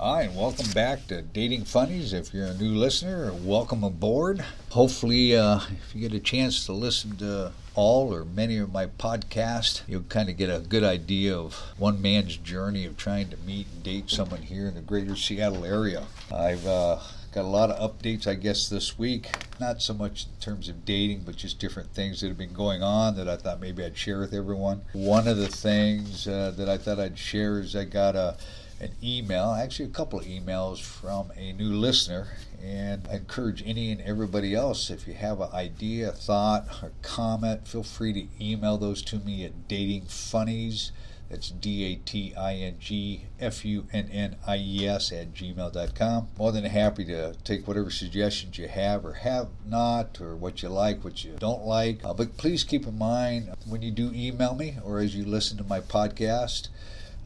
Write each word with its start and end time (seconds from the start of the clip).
Hi, 0.00 0.22
and 0.22 0.36
welcome 0.36 0.70
back 0.70 1.08
to 1.08 1.22
Dating 1.22 1.64
Funnies. 1.64 2.12
If 2.12 2.32
you're 2.32 2.46
a 2.46 2.54
new 2.54 2.72
listener, 2.72 3.32
welcome 3.32 3.82
aboard. 3.82 4.44
Hopefully, 4.70 5.36
uh, 5.36 5.58
if 5.72 5.92
you 5.92 6.08
get 6.08 6.16
a 6.16 6.20
chance 6.20 6.64
to 6.66 6.72
listen 6.72 7.16
to 7.16 7.50
all 7.74 8.14
or 8.14 8.24
many 8.24 8.58
of 8.58 8.72
my 8.72 8.86
podcasts, 8.86 9.82
you'll 9.88 10.02
kind 10.02 10.28
of 10.28 10.36
get 10.36 10.50
a 10.50 10.60
good 10.60 10.84
idea 10.84 11.36
of 11.36 11.54
one 11.78 12.00
man's 12.00 12.36
journey 12.36 12.86
of 12.86 12.96
trying 12.96 13.28
to 13.30 13.36
meet 13.38 13.66
and 13.74 13.82
date 13.82 14.08
someone 14.08 14.42
here 14.42 14.68
in 14.68 14.74
the 14.76 14.82
greater 14.82 15.16
Seattle 15.16 15.64
area. 15.64 16.04
I've 16.32 16.64
uh, 16.64 17.00
got 17.32 17.44
a 17.44 17.48
lot 17.48 17.72
of 17.72 17.90
updates, 17.90 18.28
I 18.28 18.34
guess, 18.34 18.68
this 18.68 19.00
week. 19.00 19.28
Not 19.58 19.82
so 19.82 19.94
much 19.94 20.26
in 20.26 20.40
terms 20.40 20.68
of 20.68 20.84
dating, 20.84 21.22
but 21.26 21.34
just 21.34 21.58
different 21.58 21.92
things 21.92 22.20
that 22.20 22.28
have 22.28 22.38
been 22.38 22.52
going 22.52 22.84
on 22.84 23.16
that 23.16 23.28
I 23.28 23.36
thought 23.36 23.60
maybe 23.60 23.84
I'd 23.84 23.98
share 23.98 24.20
with 24.20 24.32
everyone. 24.32 24.82
One 24.92 25.26
of 25.26 25.38
the 25.38 25.48
things 25.48 26.28
uh, 26.28 26.52
that 26.56 26.68
I 26.68 26.78
thought 26.78 27.00
I'd 27.00 27.18
share 27.18 27.58
is 27.58 27.74
I 27.74 27.82
got 27.82 28.14
a 28.14 28.36
an 28.80 28.92
email, 29.02 29.52
actually 29.52 29.86
a 29.86 29.92
couple 29.92 30.20
of 30.20 30.26
emails 30.26 30.80
from 30.80 31.32
a 31.36 31.52
new 31.52 31.74
listener. 31.74 32.28
And 32.62 33.06
I 33.10 33.16
encourage 33.16 33.62
any 33.66 33.92
and 33.92 34.00
everybody 34.00 34.54
else, 34.54 34.90
if 34.90 35.06
you 35.06 35.14
have 35.14 35.40
an 35.40 35.50
idea, 35.52 36.12
thought, 36.12 36.66
or 36.82 36.92
comment, 37.02 37.68
feel 37.68 37.82
free 37.82 38.12
to 38.12 38.26
email 38.40 38.76
those 38.76 39.02
to 39.02 39.18
me 39.18 39.44
at 39.44 39.68
datingfunnies. 39.68 40.90
That's 41.30 41.50
D 41.50 41.84
A 41.84 41.96
T 41.96 42.34
I 42.34 42.54
N 42.54 42.76
G 42.80 43.26
F 43.38 43.62
U 43.64 43.86
N 43.92 44.08
N 44.10 44.36
I 44.46 44.56
E 44.56 44.88
S 44.88 45.12
at 45.12 45.34
gmail.com. 45.34 46.28
More 46.38 46.52
than 46.52 46.64
happy 46.64 47.04
to 47.04 47.34
take 47.44 47.68
whatever 47.68 47.90
suggestions 47.90 48.56
you 48.56 48.66
have 48.66 49.04
or 49.04 49.12
have 49.12 49.48
not, 49.66 50.22
or 50.22 50.34
what 50.34 50.62
you 50.62 50.70
like, 50.70 51.04
what 51.04 51.24
you 51.24 51.36
don't 51.38 51.64
like. 51.66 52.02
Uh, 52.02 52.14
but 52.14 52.38
please 52.38 52.64
keep 52.64 52.86
in 52.86 52.96
mind 52.96 53.54
when 53.66 53.82
you 53.82 53.90
do 53.90 54.10
email 54.14 54.54
me 54.54 54.78
or 54.82 55.00
as 55.00 55.14
you 55.14 55.24
listen 55.24 55.58
to 55.58 55.64
my 55.64 55.80
podcast, 55.80 56.68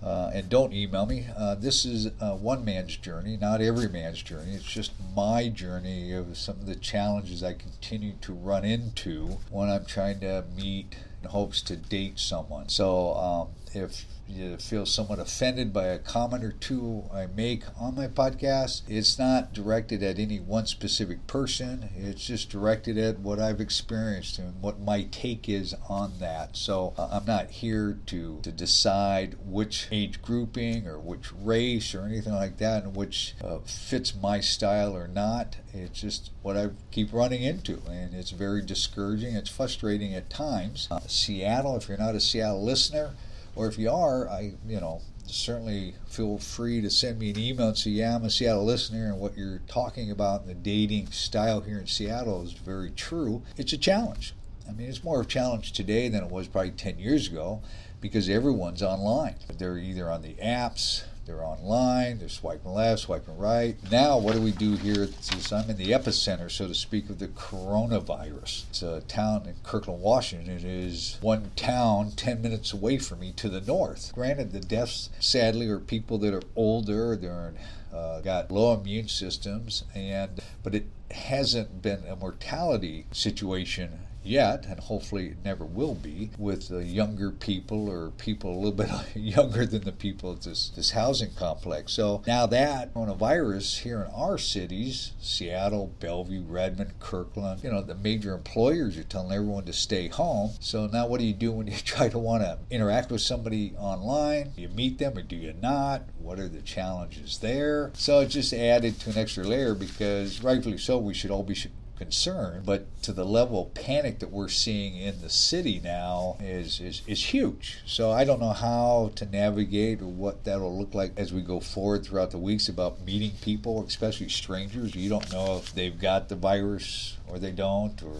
uh, 0.02 0.30
and 0.34 0.48
don't 0.48 0.72
email 0.72 1.06
me. 1.06 1.26
Uh, 1.36 1.54
this 1.54 1.84
is 1.84 2.08
uh, 2.20 2.34
one 2.34 2.64
man's 2.64 2.96
journey, 2.96 3.36
not 3.36 3.60
every 3.60 3.88
man's 3.88 4.22
journey. 4.22 4.54
It's 4.54 4.64
just 4.64 4.92
my 5.14 5.48
journey 5.48 6.12
of 6.12 6.36
some 6.36 6.56
of 6.56 6.66
the 6.66 6.74
challenges 6.74 7.42
I 7.44 7.52
continue 7.52 8.14
to 8.22 8.32
run 8.32 8.64
into 8.64 9.38
when 9.50 9.70
I'm 9.70 9.84
trying 9.84 10.20
to 10.20 10.44
meet 10.56 10.96
in 11.22 11.30
hopes 11.30 11.62
to 11.62 11.76
date 11.76 12.18
someone. 12.18 12.68
So 12.68 13.14
um, 13.14 13.48
if 13.74 14.04
you 14.28 14.56
feel 14.56 14.86
somewhat 14.86 15.18
offended 15.18 15.72
by 15.72 15.86
a 15.86 15.98
comment 15.98 16.44
or 16.44 16.52
two 16.52 17.04
I 17.12 17.26
make 17.26 17.64
on 17.78 17.96
my 17.96 18.06
podcast, 18.06 18.82
it's 18.88 19.18
not 19.18 19.52
directed 19.52 20.02
at 20.02 20.18
any 20.18 20.38
one 20.40 20.66
specific 20.66 21.26
person. 21.26 21.90
It's 21.96 22.26
just 22.26 22.48
directed 22.48 22.96
at 22.96 23.18
what 23.18 23.38
I've 23.38 23.60
experienced 23.60 24.38
and 24.38 24.60
what 24.62 24.80
my 24.80 25.02
take 25.10 25.48
is 25.48 25.74
on 25.88 26.14
that. 26.20 26.56
So 26.56 26.94
uh, 26.96 27.08
I'm 27.12 27.26
not 27.26 27.50
here 27.50 27.98
to, 28.06 28.40
to 28.42 28.52
decide 28.52 29.36
which 29.44 29.88
age 29.90 30.22
grouping 30.22 30.86
or 30.86 30.98
which 30.98 31.32
race 31.32 31.94
or 31.94 32.02
anything 32.02 32.32
like 32.34 32.58
that 32.58 32.84
and 32.84 32.96
which 32.96 33.34
uh, 33.44 33.58
fits 33.64 34.14
my 34.14 34.40
style 34.40 34.96
or 34.96 35.08
not. 35.08 35.56
It's 35.74 36.00
just 36.00 36.30
what 36.42 36.56
I 36.56 36.70
keep 36.90 37.12
running 37.12 37.42
into, 37.42 37.80
and 37.88 38.14
it's 38.14 38.30
very 38.30 38.62
discouraging. 38.62 39.34
It's 39.34 39.50
frustrating 39.50 40.14
at 40.14 40.30
times. 40.30 40.88
Uh, 40.90 41.00
Seattle, 41.06 41.76
if 41.76 41.88
you're 41.88 41.98
not 41.98 42.14
a 42.14 42.20
Seattle 42.20 42.62
listener, 42.64 43.12
or 43.54 43.68
if 43.68 43.78
you 43.78 43.90
are, 43.90 44.28
I, 44.28 44.54
you 44.66 44.80
know, 44.80 45.00
certainly 45.26 45.94
feel 46.06 46.38
free 46.38 46.80
to 46.80 46.90
send 46.90 47.18
me 47.18 47.30
an 47.30 47.38
email 47.38 47.68
and 47.68 47.78
say, 47.78 47.90
yeah, 47.90 48.16
I'm 48.16 48.24
a 48.24 48.30
Seattle 48.30 48.64
listener, 48.64 49.06
and 49.06 49.18
what 49.18 49.36
you're 49.36 49.60
talking 49.68 50.10
about 50.10 50.42
in 50.42 50.48
the 50.48 50.54
dating 50.54 51.10
style 51.10 51.60
here 51.60 51.78
in 51.78 51.86
Seattle 51.86 52.42
is 52.42 52.52
very 52.52 52.90
true. 52.90 53.42
It's 53.56 53.72
a 53.72 53.78
challenge. 53.78 54.34
I 54.68 54.72
mean, 54.72 54.88
it's 54.88 55.04
more 55.04 55.20
of 55.20 55.26
a 55.26 55.28
challenge 55.28 55.72
today 55.72 56.08
than 56.08 56.22
it 56.22 56.30
was 56.30 56.48
probably 56.48 56.70
10 56.70 56.98
years 56.98 57.28
ago 57.28 57.62
because 58.00 58.28
everyone's 58.28 58.82
online. 58.82 59.36
They're 59.58 59.78
either 59.78 60.10
on 60.10 60.22
the 60.22 60.34
apps, 60.34 61.04
they're 61.24 61.44
online, 61.44 62.18
they're 62.18 62.28
swiping 62.28 62.72
left, 62.72 63.02
swiping 63.02 63.36
right. 63.38 63.76
Now, 63.90 64.18
what 64.18 64.34
do 64.34 64.40
we 64.40 64.52
do 64.52 64.76
here? 64.76 65.02
Is 65.02 65.52
I'm 65.52 65.70
in 65.70 65.76
the 65.76 65.90
epicenter, 65.90 66.50
so 66.50 66.66
to 66.66 66.74
speak, 66.74 67.08
of 67.10 67.18
the 67.18 67.28
coronavirus. 67.28 68.64
It's 68.70 68.82
a 68.82 69.02
town 69.02 69.46
in 69.46 69.54
Kirkland, 69.62 70.02
Washington. 70.02 70.56
It 70.56 70.64
is 70.64 71.18
one 71.20 71.50
town 71.56 72.12
10 72.12 72.42
minutes 72.42 72.72
away 72.72 72.98
from 72.98 73.20
me 73.20 73.32
to 73.32 73.48
the 73.48 73.60
north. 73.60 74.12
Granted, 74.14 74.52
the 74.52 74.60
deaths, 74.60 75.10
sadly, 75.20 75.68
are 75.68 75.78
people 75.78 76.18
that 76.18 76.34
are 76.34 76.42
older, 76.56 77.16
they're 77.16 77.54
uh, 77.92 78.20
got 78.20 78.50
low 78.50 78.72
immune 78.74 79.08
systems, 79.08 79.84
and 79.94 80.40
but 80.62 80.74
it 80.74 80.86
hasn't 81.10 81.82
been 81.82 82.04
a 82.08 82.16
mortality 82.16 83.06
situation 83.12 84.00
yet, 84.24 84.66
and 84.66 84.80
hopefully 84.80 85.28
it 85.28 85.44
never 85.44 85.64
will 85.64 85.94
be, 85.94 86.30
with 86.38 86.70
younger 86.70 87.30
people 87.30 87.88
or 87.88 88.10
people 88.10 88.52
a 88.52 88.56
little 88.56 88.72
bit 88.72 88.90
younger 89.14 89.66
than 89.66 89.82
the 89.82 89.92
people 89.92 90.32
at 90.32 90.42
this, 90.42 90.70
this 90.70 90.92
housing 90.92 91.32
complex. 91.34 91.92
So 91.92 92.22
now 92.26 92.46
that 92.46 92.94
coronavirus 92.94 93.80
here 93.80 94.02
in 94.02 94.14
our 94.14 94.38
cities, 94.38 95.12
Seattle, 95.20 95.92
Bellevue, 96.00 96.42
Redmond, 96.42 96.98
Kirkland, 97.00 97.62
you 97.62 97.70
know, 97.70 97.82
the 97.82 97.94
major 97.94 98.34
employers 98.34 98.96
are 98.98 99.04
telling 99.04 99.32
everyone 99.32 99.64
to 99.64 99.72
stay 99.72 100.08
home. 100.08 100.50
So 100.60 100.86
now 100.86 101.06
what 101.06 101.20
do 101.20 101.26
you 101.26 101.34
do 101.34 101.52
when 101.52 101.66
you 101.66 101.76
try 101.84 102.08
to 102.08 102.18
want 102.18 102.42
to 102.42 102.58
interact 102.70 103.10
with 103.10 103.20
somebody 103.20 103.74
online? 103.78 104.52
Do 104.54 104.62
you 104.62 104.68
meet 104.68 104.98
them 104.98 105.16
or 105.16 105.22
do 105.22 105.36
you 105.36 105.54
not? 105.60 106.02
What 106.18 106.38
are 106.38 106.48
the 106.48 106.62
challenges 106.62 107.38
there? 107.38 107.90
So 107.94 108.20
it 108.20 108.28
just 108.28 108.52
added 108.52 108.98
to 109.00 109.10
an 109.10 109.18
extra 109.18 109.44
layer 109.44 109.74
because 109.74 110.42
rightfully 110.42 110.78
so, 110.78 110.98
we 110.98 111.14
should 111.14 111.30
all 111.30 111.42
be 111.42 111.54
concern, 112.02 112.62
but 112.64 113.02
to 113.02 113.12
the 113.12 113.24
level 113.24 113.62
of 113.62 113.74
panic 113.74 114.18
that 114.18 114.30
we're 114.30 114.48
seeing 114.48 114.96
in 114.96 115.20
the 115.20 115.30
city 115.30 115.80
now 115.82 116.36
is, 116.40 116.80
is, 116.80 117.02
is 117.06 117.32
huge. 117.32 117.78
So 117.86 118.10
I 118.10 118.24
don't 118.24 118.40
know 118.40 118.52
how 118.52 119.12
to 119.14 119.24
navigate 119.24 120.02
or 120.02 120.06
what 120.06 120.44
that'll 120.44 120.76
look 120.76 120.94
like 120.94 121.12
as 121.16 121.32
we 121.32 121.42
go 121.42 121.60
forward 121.60 122.04
throughout 122.04 122.32
the 122.32 122.38
weeks 122.38 122.68
about 122.68 123.04
meeting 123.04 123.32
people, 123.40 123.84
especially 123.86 124.28
strangers. 124.28 124.96
You 124.96 125.08
don't 125.08 125.32
know 125.32 125.58
if 125.58 125.72
they've 125.74 125.98
got 125.98 126.28
the 126.28 126.34
virus 126.36 127.18
or 127.28 127.38
they 127.38 127.52
don't, 127.52 128.02
or 128.02 128.16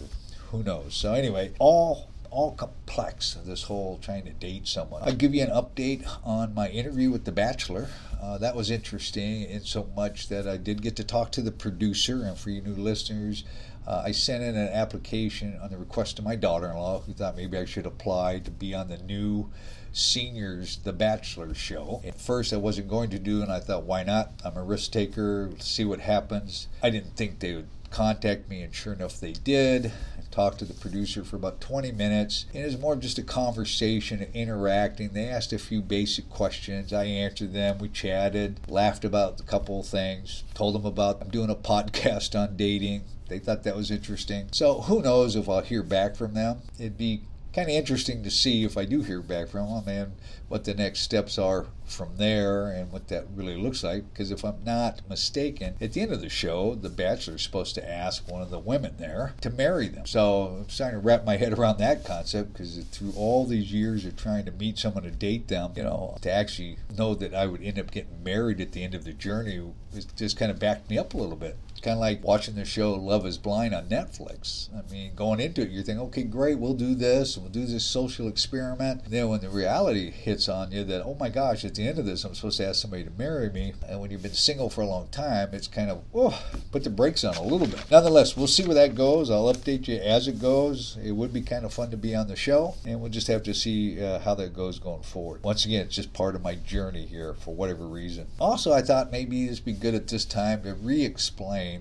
who 0.51 0.63
knows. 0.63 0.95
So 0.95 1.15
anyway, 1.15 1.53
all 1.59 2.09
all 2.33 2.53
complex, 2.53 3.37
this 3.45 3.65
whole 3.65 3.99
trying 3.99 4.25
to 4.25 4.33
date 4.33 4.67
someone. 4.67 5.03
I'll 5.05 5.13
give 5.15 5.35
you 5.35 5.43
an 5.43 5.51
update 5.51 6.09
on 6.25 6.55
my 6.55 6.69
interview 6.71 7.11
with 7.11 7.27
The 7.27 7.33
Bachelor. 7.33 7.89
Uh, 8.23 8.39
that 8.39 8.57
was 8.57 8.71
interesting 8.71 9.43
in 9.43 9.61
so 9.61 9.89
much 9.95 10.29
that 10.29 10.49
I 10.49 10.57
did 10.57 10.81
get 10.81 10.97
to 10.97 11.05
talk 11.05 11.31
to 11.33 11.43
the 11.43 11.53
producer, 11.53 12.23
and 12.25 12.39
for 12.39 12.49
you 12.49 12.63
new 12.63 12.75
listeners, 12.75 13.45
uh, 13.87 14.03
I 14.05 14.13
sent 14.13 14.43
in 14.43 14.57
an 14.57 14.69
application 14.69 15.59
on 15.63 15.71
the 15.71 15.79
request 15.79 16.19
of 16.19 16.25
my 16.25 16.37
daughter 16.37 16.71
in 16.71 16.77
law, 16.77 17.01
who 17.01 17.13
thought 17.13 17.37
maybe 17.37 17.59
I 17.59 17.65
should 17.65 17.87
apply 17.87 18.39
to 18.41 18.51
be 18.51 18.75
on 18.75 18.89
the 18.89 18.99
new 18.99 19.51
seniors 19.93 20.77
The 20.79 20.93
Bachelor 20.93 21.53
show. 21.55 22.01
At 22.05 22.21
first, 22.21 22.53
I 22.53 22.57
wasn't 22.57 22.89
going 22.89 23.11
to 23.11 23.19
do, 23.19 23.43
and 23.43 23.53
I 23.53 23.61
thought, 23.61 23.85
why 23.85 24.03
not? 24.05 24.33
I'm 24.45 24.57
a 24.57 24.63
risk 24.63 24.93
taker, 24.93 25.51
see 25.59 25.85
what 25.85 26.01
happens. 26.01 26.69
I 26.83 26.91
didn't 26.91 27.17
think 27.17 27.41
they 27.41 27.55
would 27.55 27.69
contact 27.91 28.49
me, 28.49 28.63
and 28.63 28.75
sure 28.75 28.93
enough, 28.93 29.21
they 29.21 29.33
did. 29.33 29.87
I 29.87 30.23
talked 30.31 30.61
to 30.61 30.65
the 30.65 30.75
producer 30.75 31.25
for 31.25 31.37
about 31.37 31.61
20 31.61 31.93
minutes, 31.93 32.47
and 32.55 32.63
it 32.63 32.67
was 32.67 32.79
more 32.79 32.95
of 32.95 33.01
just 33.01 33.19
a 33.19 33.23
conversation, 33.23 34.27
interacting. 34.33 35.11
They 35.11 35.29
asked 35.29 35.53
a 35.53 35.59
few 35.59 35.83
basic 35.83 36.31
questions. 36.31 36.93
I 36.93 37.05
answered 37.05 37.53
them. 37.53 37.79
We 37.79 37.89
chatted, 37.89 38.61
laughed 38.69 39.05
about 39.05 39.41
a 39.41 39.45
couple 39.45 39.81
of 39.81 39.87
things, 39.87 40.45
told 40.55 40.75
them 40.75 40.87
about 40.87 41.21
I'm 41.21 41.31
doing 41.31 41.51
a 41.51 41.55
podcast 41.57 42.39
on 42.39 42.57
dating 42.57 43.03
they 43.33 43.39
thought 43.39 43.63
that 43.63 43.75
was 43.75 43.91
interesting. 43.91 44.49
So 44.53 44.83
who 44.83 45.01
knows 45.01 45.37
if 45.37 45.49
I'll 45.49 45.63
hear 45.63 45.83
back 45.83 46.17
from 46.17 46.35
them? 46.35 46.59
It'd 46.79 46.99
be 46.99 47.23
kind 47.55 47.69
of 47.69 47.75
interesting 47.75 48.23
to 48.23 48.31
see 48.31 48.65
if 48.65 48.77
I 48.77 48.85
do 48.85 49.03
hear 49.03 49.21
back 49.21 49.49
from 49.49 49.67
them 49.67 49.89
and 49.89 50.13
what 50.49 50.65
the 50.65 50.75
next 50.75 51.01
steps 51.01 51.39
are 51.39 51.67
from 51.87 52.17
there 52.17 52.69
and 52.69 52.93
what 52.93 53.09
that 53.09 53.27
really 53.35 53.57
looks 53.57 53.83
like. 53.83 54.13
Because 54.13 54.31
if 54.31 54.45
I'm 54.45 54.63
not 54.65 55.01
mistaken, 55.09 55.77
at 55.81 55.95
the 55.95 56.03
end 56.03 56.13
of 56.13 56.21
the 56.21 56.29
show, 56.29 56.75
the 56.75 56.91
bachelor's 56.91 57.43
supposed 57.43 57.75
to 57.77 57.91
ask 57.91 58.31
one 58.31 58.43
of 58.43 58.51
the 58.51 58.59
women 58.59 58.97
there 58.99 59.35
to 59.41 59.49
marry 59.49 59.89
them. 59.89 60.05
So 60.05 60.59
I'm 60.61 60.69
starting 60.69 61.01
to 61.01 61.07
wrap 61.07 61.25
my 61.25 61.37
head 61.39 61.59
around 61.59 61.79
that 61.79 62.05
concept 62.05 62.53
because 62.53 62.77
through 62.91 63.13
all 63.17 63.47
these 63.47 63.73
years 63.73 64.05
of 64.05 64.17
trying 64.17 64.45
to 64.45 64.53
meet 64.53 64.79
someone 64.79 65.05
to 65.05 65.11
date 65.11 65.49
them, 65.49 65.73
you 65.75 65.85
know, 65.85 66.19
to 66.21 66.31
actually 66.31 66.77
know 66.99 67.15
that 67.15 67.35
I 67.35 67.47
would 67.47 67.63
end 67.63 67.79
up 67.79 67.91
getting 67.91 68.23
married 68.23 68.61
at 68.61 68.73
the 68.73 68.85
end 68.85 68.95
of 68.95 69.05
the 69.05 69.13
journey 69.15 69.73
it 69.95 70.07
just 70.17 70.39
kind 70.39 70.51
of 70.51 70.59
backed 70.59 70.89
me 70.89 70.99
up 70.99 71.15
a 71.15 71.17
little 71.17 71.37
bit 71.37 71.57
kind 71.83 71.95
of 71.95 72.01
like 72.01 72.25
watching 72.25 72.55
the 72.55 72.65
show 72.65 72.95
Love 72.95 73.27
is 73.27 73.39
Blind 73.39 73.75
on 73.75 73.87
Netflix. 73.89 74.69
I 74.75 74.91
mean, 74.93 75.15
going 75.15 75.41
into 75.41 75.63
it, 75.63 75.71
you're 75.71 75.83
thinking, 75.83 76.05
okay, 76.07 76.23
great, 76.23 76.59
we'll 76.59 76.75
do 76.75 76.95
this, 76.95 77.37
we'll 77.37 77.49
do 77.49 77.67
this 77.67 77.85
social 77.85 78.29
experiment. 78.29 79.03
And 79.05 79.13
then 79.13 79.29
when 79.29 79.41
the 79.41 79.49
reality 79.49 80.11
hits 80.11 80.49
on 80.49 80.73
you 80.73 80.85
that, 80.85 81.03
oh 81.05 81.17
my 81.19 81.29
gosh, 81.29 81.65
at 81.65 81.75
the 81.75 81.87
end 81.87 81.99
of 81.99 82.05
this, 82.05 82.25
I'm 82.25 82.35
supposed 82.35 82.59
to 82.59 82.67
ask 82.67 82.81
somebody 82.81 83.05
to 83.05 83.11
marry 83.11 83.51
me. 83.51 83.75
And 83.89 84.01
when 84.01 84.11
you've 84.11 84.23
been 84.23 84.33
single 84.33 84.71
for 84.71 84.83
a 84.83 84.87
long 84.87 85.09
time, 85.09 85.51
it's 85.53 85.69
kind 85.69 85.91
of, 85.91 86.03
oh, 86.15 86.41
put 86.71 86.85
the 86.85 86.91
brakes 86.91 87.25
on 87.25 87.37
a 87.37 87.43
little 87.43 87.67
bit. 87.67 87.91
Nonetheless, 87.91 88.37
we'll 88.37 88.47
see 88.47 88.65
where 88.65 88.75
that 88.75 88.95
goes. 88.95 89.31
I'll 89.31 89.53
update 89.53 89.89
you 89.89 89.97
as 89.97 90.29
it 90.29 90.41
goes. 90.41 90.97
It 91.03 91.13
would 91.13 91.33
be 91.33 91.43
kind 91.43 91.65
of 91.65 91.73
fun 91.73 91.91
to 91.91 91.97
be 91.97 92.15
on 92.15 92.29
the 92.29 92.37
show, 92.37 92.75
and 92.87 93.01
we'll 93.01 93.11
just 93.11 93.27
have 93.29 93.43
to 93.45 93.55
see 93.55 94.03
uh, 94.03 94.21
how 94.21 94.35
that 94.35 94.55
goes 94.55 94.79
going 94.79 95.03
forward. 95.03 95.43
Once 95.43 95.65
again, 95.65 95.87
it's 95.87 95.97
just 95.97 96.13
part 96.13 96.35
of 96.35 96.43
my 96.43 96.55
journey 96.55 97.07
here 97.07 97.35
for 97.35 97.55
whatever 97.55 97.87
reason. 97.87 98.27
Also, 98.39 98.73
I 98.73 98.83
thought 98.83 99.11
maybe 99.11 99.49
would 99.49 99.65
be 99.65 99.73
good 99.73 99.95
at 99.95 100.09
this 100.09 100.25
time 100.25 100.63
to 100.63 100.75
re 100.75 101.05
explain 101.05 101.72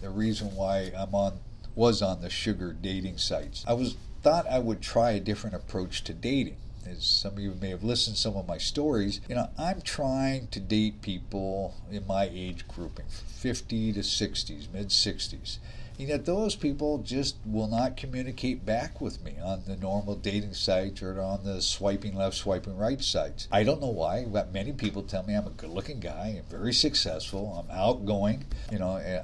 the 0.00 0.10
reason 0.10 0.54
why 0.54 0.92
I'm 0.96 1.14
on 1.14 1.38
was 1.74 2.02
on 2.02 2.20
the 2.20 2.30
sugar 2.30 2.72
dating 2.72 3.18
sites. 3.18 3.64
I 3.66 3.72
was 3.72 3.96
thought 4.22 4.46
I 4.48 4.58
would 4.58 4.80
try 4.80 5.12
a 5.12 5.20
different 5.20 5.56
approach 5.56 6.04
to 6.04 6.12
dating. 6.12 6.56
as 6.86 7.04
some 7.04 7.34
of 7.34 7.38
you 7.38 7.54
may 7.60 7.70
have 7.70 7.82
listened 7.82 8.16
to 8.16 8.22
some 8.22 8.36
of 8.36 8.46
my 8.46 8.58
stories, 8.58 9.20
you 9.28 9.34
know, 9.34 9.48
I'm 9.56 9.80
trying 9.80 10.48
to 10.48 10.60
date 10.60 11.00
people 11.00 11.74
in 11.90 12.06
my 12.06 12.28
age 12.32 12.66
grouping, 12.68 13.06
50 13.08 13.92
to 13.94 14.00
60s, 14.00 14.72
mid 14.72 14.88
60s. 14.88 15.58
And 16.02 16.08
yet 16.08 16.24
those 16.24 16.56
people 16.56 16.98
just 16.98 17.36
will 17.46 17.68
not 17.68 17.96
communicate 17.96 18.66
back 18.66 19.00
with 19.00 19.22
me 19.22 19.36
on 19.40 19.62
the 19.68 19.76
normal 19.76 20.16
dating 20.16 20.54
sites 20.54 21.00
or 21.00 21.20
on 21.20 21.44
the 21.44 21.62
swiping 21.62 22.16
left, 22.16 22.34
swiping 22.34 22.76
right 22.76 23.00
sites. 23.00 23.46
I 23.52 23.62
don't 23.62 23.80
know 23.80 23.86
why, 23.86 24.24
but 24.24 24.52
many 24.52 24.72
people 24.72 25.04
tell 25.04 25.22
me 25.22 25.34
I'm 25.36 25.46
a 25.46 25.50
good 25.50 25.70
looking 25.70 26.00
guy, 26.00 26.34
I'm 26.38 26.50
very 26.50 26.72
successful, 26.72 27.54
I'm 27.56 27.70
outgoing, 27.72 28.46
you 28.72 28.80
know, 28.80 28.96
eh, 28.96 29.22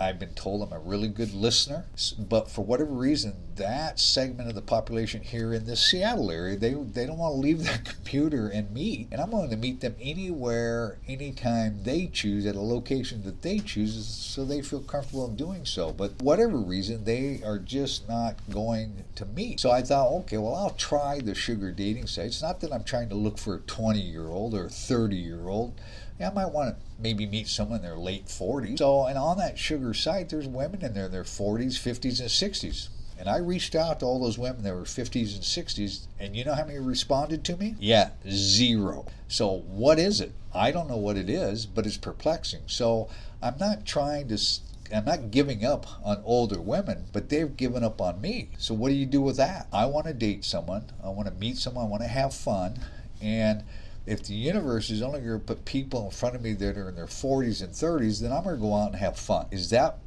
I've 0.00 0.18
been 0.18 0.34
told 0.34 0.62
I'm 0.62 0.72
a 0.72 0.78
really 0.78 1.08
good 1.08 1.34
listener, 1.34 1.86
but 2.18 2.48
for 2.48 2.64
whatever 2.64 2.92
reason, 2.92 3.34
that 3.56 3.98
segment 3.98 4.48
of 4.48 4.54
the 4.54 4.62
population 4.62 5.22
here 5.22 5.52
in 5.52 5.66
the 5.66 5.74
Seattle 5.74 6.30
area, 6.30 6.56
they, 6.56 6.72
they 6.72 7.04
don't 7.04 7.18
want 7.18 7.34
to 7.34 7.40
leave 7.40 7.58
their 7.64 7.78
computer 7.78 8.48
and 8.48 8.72
meet. 8.72 9.08
And 9.10 9.20
I'm 9.20 9.32
willing 9.32 9.50
to 9.50 9.56
meet 9.56 9.80
them 9.80 9.96
anywhere, 10.00 10.98
anytime 11.08 11.82
they 11.82 12.06
choose, 12.06 12.46
at 12.46 12.54
a 12.54 12.60
location 12.60 13.24
that 13.24 13.42
they 13.42 13.58
choose, 13.58 14.06
so 14.06 14.44
they 14.44 14.62
feel 14.62 14.80
comfortable 14.80 15.26
in 15.26 15.34
doing 15.34 15.66
so. 15.66 15.92
But 15.92 16.22
whatever 16.22 16.58
reason, 16.58 17.02
they 17.04 17.40
are 17.44 17.58
just 17.58 18.08
not 18.08 18.36
going 18.50 19.04
to 19.16 19.26
meet. 19.26 19.58
So 19.58 19.72
I 19.72 19.82
thought, 19.82 20.12
okay, 20.20 20.38
well, 20.38 20.54
I'll 20.54 20.70
try 20.70 21.20
the 21.20 21.34
sugar 21.34 21.72
dating 21.72 22.06
sites. 22.06 22.40
Not 22.40 22.60
that 22.60 22.72
I'm 22.72 22.84
trying 22.84 23.08
to 23.08 23.16
look 23.16 23.36
for 23.36 23.56
a 23.56 23.60
20 23.60 24.00
year 24.00 24.28
old 24.28 24.54
or 24.54 24.68
30 24.68 25.16
year 25.16 25.48
old 25.48 25.74
yeah, 26.18 26.30
I 26.30 26.32
might 26.32 26.52
want 26.52 26.76
to 26.76 26.84
maybe 27.00 27.26
meet 27.26 27.48
someone 27.48 27.78
in 27.78 27.82
their 27.82 27.98
late 27.98 28.26
40s. 28.26 28.78
So, 28.78 29.06
and 29.06 29.16
on 29.16 29.38
that 29.38 29.58
sugar 29.58 29.94
site, 29.94 30.28
there's 30.28 30.48
women 30.48 30.82
in 30.82 30.94
there 30.94 31.06
in 31.06 31.12
their 31.12 31.24
40s, 31.24 31.78
50s, 31.78 32.20
and 32.20 32.28
60s. 32.28 32.88
And 33.18 33.28
I 33.28 33.38
reached 33.38 33.74
out 33.74 34.00
to 34.00 34.06
all 34.06 34.20
those 34.20 34.38
women 34.38 34.62
that 34.62 34.74
were 34.74 34.82
50s 34.82 35.34
and 35.34 35.42
60s, 35.42 36.06
and 36.20 36.36
you 36.36 36.44
know 36.44 36.54
how 36.54 36.64
many 36.64 36.78
responded 36.78 37.44
to 37.44 37.56
me? 37.56 37.74
Yeah, 37.80 38.10
zero. 38.28 39.06
So, 39.26 39.64
what 39.66 39.98
is 39.98 40.20
it? 40.20 40.32
I 40.54 40.70
don't 40.70 40.88
know 40.88 40.96
what 40.96 41.16
it 41.16 41.28
is, 41.28 41.66
but 41.66 41.84
it's 41.84 41.96
perplexing. 41.96 42.62
So, 42.66 43.08
I'm 43.42 43.58
not 43.58 43.86
trying 43.86 44.28
to 44.28 44.38
I'm 44.92 45.04
not 45.04 45.30
giving 45.30 45.64
up 45.64 45.86
on 46.02 46.22
older 46.24 46.60
women, 46.60 47.06
but 47.12 47.28
they've 47.28 47.54
given 47.56 47.84
up 47.84 48.00
on 48.00 48.20
me. 48.20 48.50
So 48.58 48.74
what 48.74 48.88
do 48.88 48.94
you 48.94 49.06
do 49.06 49.20
with 49.20 49.36
that? 49.36 49.68
I 49.72 49.86
want 49.86 50.06
to 50.06 50.14
date 50.14 50.44
someone. 50.44 50.84
I 51.04 51.10
want 51.10 51.28
to 51.28 51.34
meet 51.34 51.58
someone. 51.58 51.84
I 51.84 51.88
want 51.88 52.02
to 52.02 52.08
have 52.08 52.32
fun. 52.32 52.80
And 53.20 53.64
if 54.08 54.22
the 54.24 54.34
universe 54.34 54.88
is 54.88 55.02
only 55.02 55.20
going 55.20 55.38
to 55.38 55.44
put 55.44 55.64
people 55.66 56.06
in 56.06 56.10
front 56.10 56.34
of 56.34 56.42
me 56.42 56.54
that 56.54 56.78
are 56.78 56.88
in 56.88 56.94
their 56.94 57.06
40s 57.06 57.62
and 57.62 57.72
30s, 57.72 58.20
then 58.20 58.32
I'm 58.32 58.44
going 58.44 58.56
to 58.56 58.60
go 58.60 58.74
out 58.74 58.92
and 58.92 58.96
have 58.96 59.18
fun. 59.18 59.46
Is 59.50 59.68
that 59.70 59.98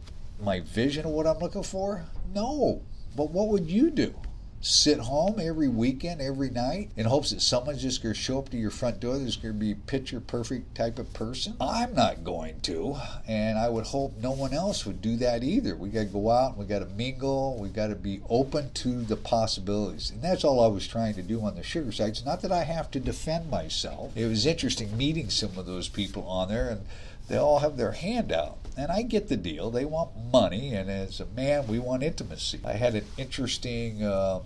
my 0.42 0.62
vision 0.62 1.06
of 1.06 1.12
what 1.12 1.28
I'm 1.28 1.38
looking 1.38 1.62
for? 1.62 2.04
No. 2.34 2.82
But 3.16 3.30
what 3.30 3.50
would 3.50 3.70
you 3.70 3.92
do? 3.92 4.16
Sit 4.62 5.00
home 5.00 5.40
every 5.40 5.68
weekend, 5.68 6.22
every 6.22 6.50
night, 6.50 6.92
in 6.96 7.06
hopes 7.06 7.32
that 7.32 7.42
someone's 7.42 7.82
just 7.82 8.04
going 8.04 8.14
to 8.14 8.20
show 8.20 8.40
up 8.40 8.50
to 8.50 8.58
your 8.58 8.70
front 8.70 9.00
door 9.00 9.18
that's 9.18 9.36
going 9.36 9.54
to 9.54 9.60
be 9.60 9.74
picture 9.74 10.20
perfect 10.20 10.76
type 10.76 11.00
of 11.00 11.12
person? 11.14 11.56
I'm 11.60 11.96
not 11.96 12.24
going 12.24 12.62
to, 12.62 12.96
and 13.28 13.58
I 13.58 13.70
would 13.70 13.86
hope 13.86 14.18
no 14.18 14.32
one 14.32 14.54
else 14.54 14.86
would 14.86 15.02
do 15.02 15.16
that 15.18 15.44
either. 15.44 15.76
We 15.76 15.90
got 15.90 16.02
to 16.02 16.06
go 16.06 16.30
out, 16.30 16.58
we 16.58 16.66
got 16.66 16.80
to 16.80 16.86
mingle, 16.86 17.58
we 17.60 17.70
got 17.70 17.88
to 17.88 17.96
be 17.96 18.22
open 18.30 18.72
to 18.74 19.02
the 19.02 19.18
possibilities, 19.18 20.12
and 20.12 20.22
that's 20.22 20.44
all 20.44 20.64
I 20.64 20.68
was 20.68 20.88
trying 20.88 21.16
to 21.16 21.24
do 21.24 21.42
on 21.42 21.56
the 21.56 21.64
sugar 21.64 21.92
sites. 21.92 22.24
Not 22.24 22.42
that 22.42 22.52
I 22.52 22.64
have 22.64 22.92
to 22.92 23.00
defend 23.00 23.50
myself. 23.50 24.16
It 24.16 24.28
was 24.28 24.46
interesting 24.46 24.96
meeting 24.96 25.30
some 25.30 25.58
of 25.58 25.66
those 25.66 25.88
people 25.88 26.24
on 26.28 26.50
there, 26.50 26.70
and 26.70 26.82
they 27.28 27.38
all 27.38 27.60
have 27.60 27.78
their 27.78 27.94
hand 27.94 28.32
out. 28.32 28.58
And 28.78 28.92
I 28.92 29.02
get 29.02 29.28
the 29.28 29.38
deal. 29.38 29.70
They 29.70 29.86
want 29.86 30.12
money, 30.32 30.74
and 30.74 30.90
as 30.90 31.20
a 31.20 31.26
man, 31.26 31.68
we 31.68 31.78
want 31.78 32.04
intimacy. 32.04 32.62
I 32.64 32.74
had 32.74 32.96
an 32.96 33.06
interesting 33.18 34.02
uh, 34.02 34.40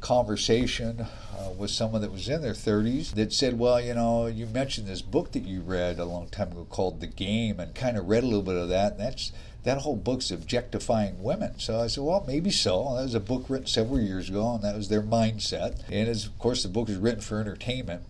conversation 0.00 1.00
uh, 1.00 1.50
with 1.56 1.70
someone 1.70 2.00
that 2.02 2.12
was 2.12 2.28
in 2.28 2.42
their 2.42 2.52
30s 2.52 3.14
that 3.14 3.32
said, 3.32 3.58
Well, 3.58 3.80
you 3.80 3.94
know, 3.94 4.26
you 4.26 4.46
mentioned 4.46 4.86
this 4.86 5.02
book 5.02 5.32
that 5.32 5.44
you 5.44 5.60
read 5.60 5.98
a 5.98 6.04
long 6.04 6.28
time 6.28 6.52
ago 6.52 6.66
called 6.68 7.00
The 7.00 7.06
Game, 7.06 7.60
and 7.60 7.74
kind 7.74 7.96
of 7.96 8.08
read 8.08 8.22
a 8.22 8.26
little 8.26 8.42
bit 8.42 8.56
of 8.56 8.68
that. 8.68 8.92
And 8.92 9.00
that's 9.00 9.32
that 9.64 9.78
whole 9.78 9.96
book's 9.96 10.30
objectifying 10.30 11.22
women. 11.22 11.58
So 11.58 11.80
I 11.80 11.88
said, 11.88 12.04
well, 12.04 12.24
maybe 12.26 12.50
so. 12.50 12.94
That 12.96 13.02
was 13.02 13.14
a 13.14 13.20
book 13.20 13.46
written 13.48 13.66
several 13.66 14.00
years 14.00 14.28
ago, 14.28 14.54
and 14.54 14.62
that 14.62 14.76
was 14.76 14.88
their 14.88 15.02
mindset. 15.02 15.82
And 15.90 16.08
as, 16.08 16.26
of 16.26 16.38
course, 16.38 16.62
the 16.62 16.68
book 16.68 16.88
is 16.88 16.96
written 16.96 17.20
for 17.20 17.40
entertainment. 17.40 18.02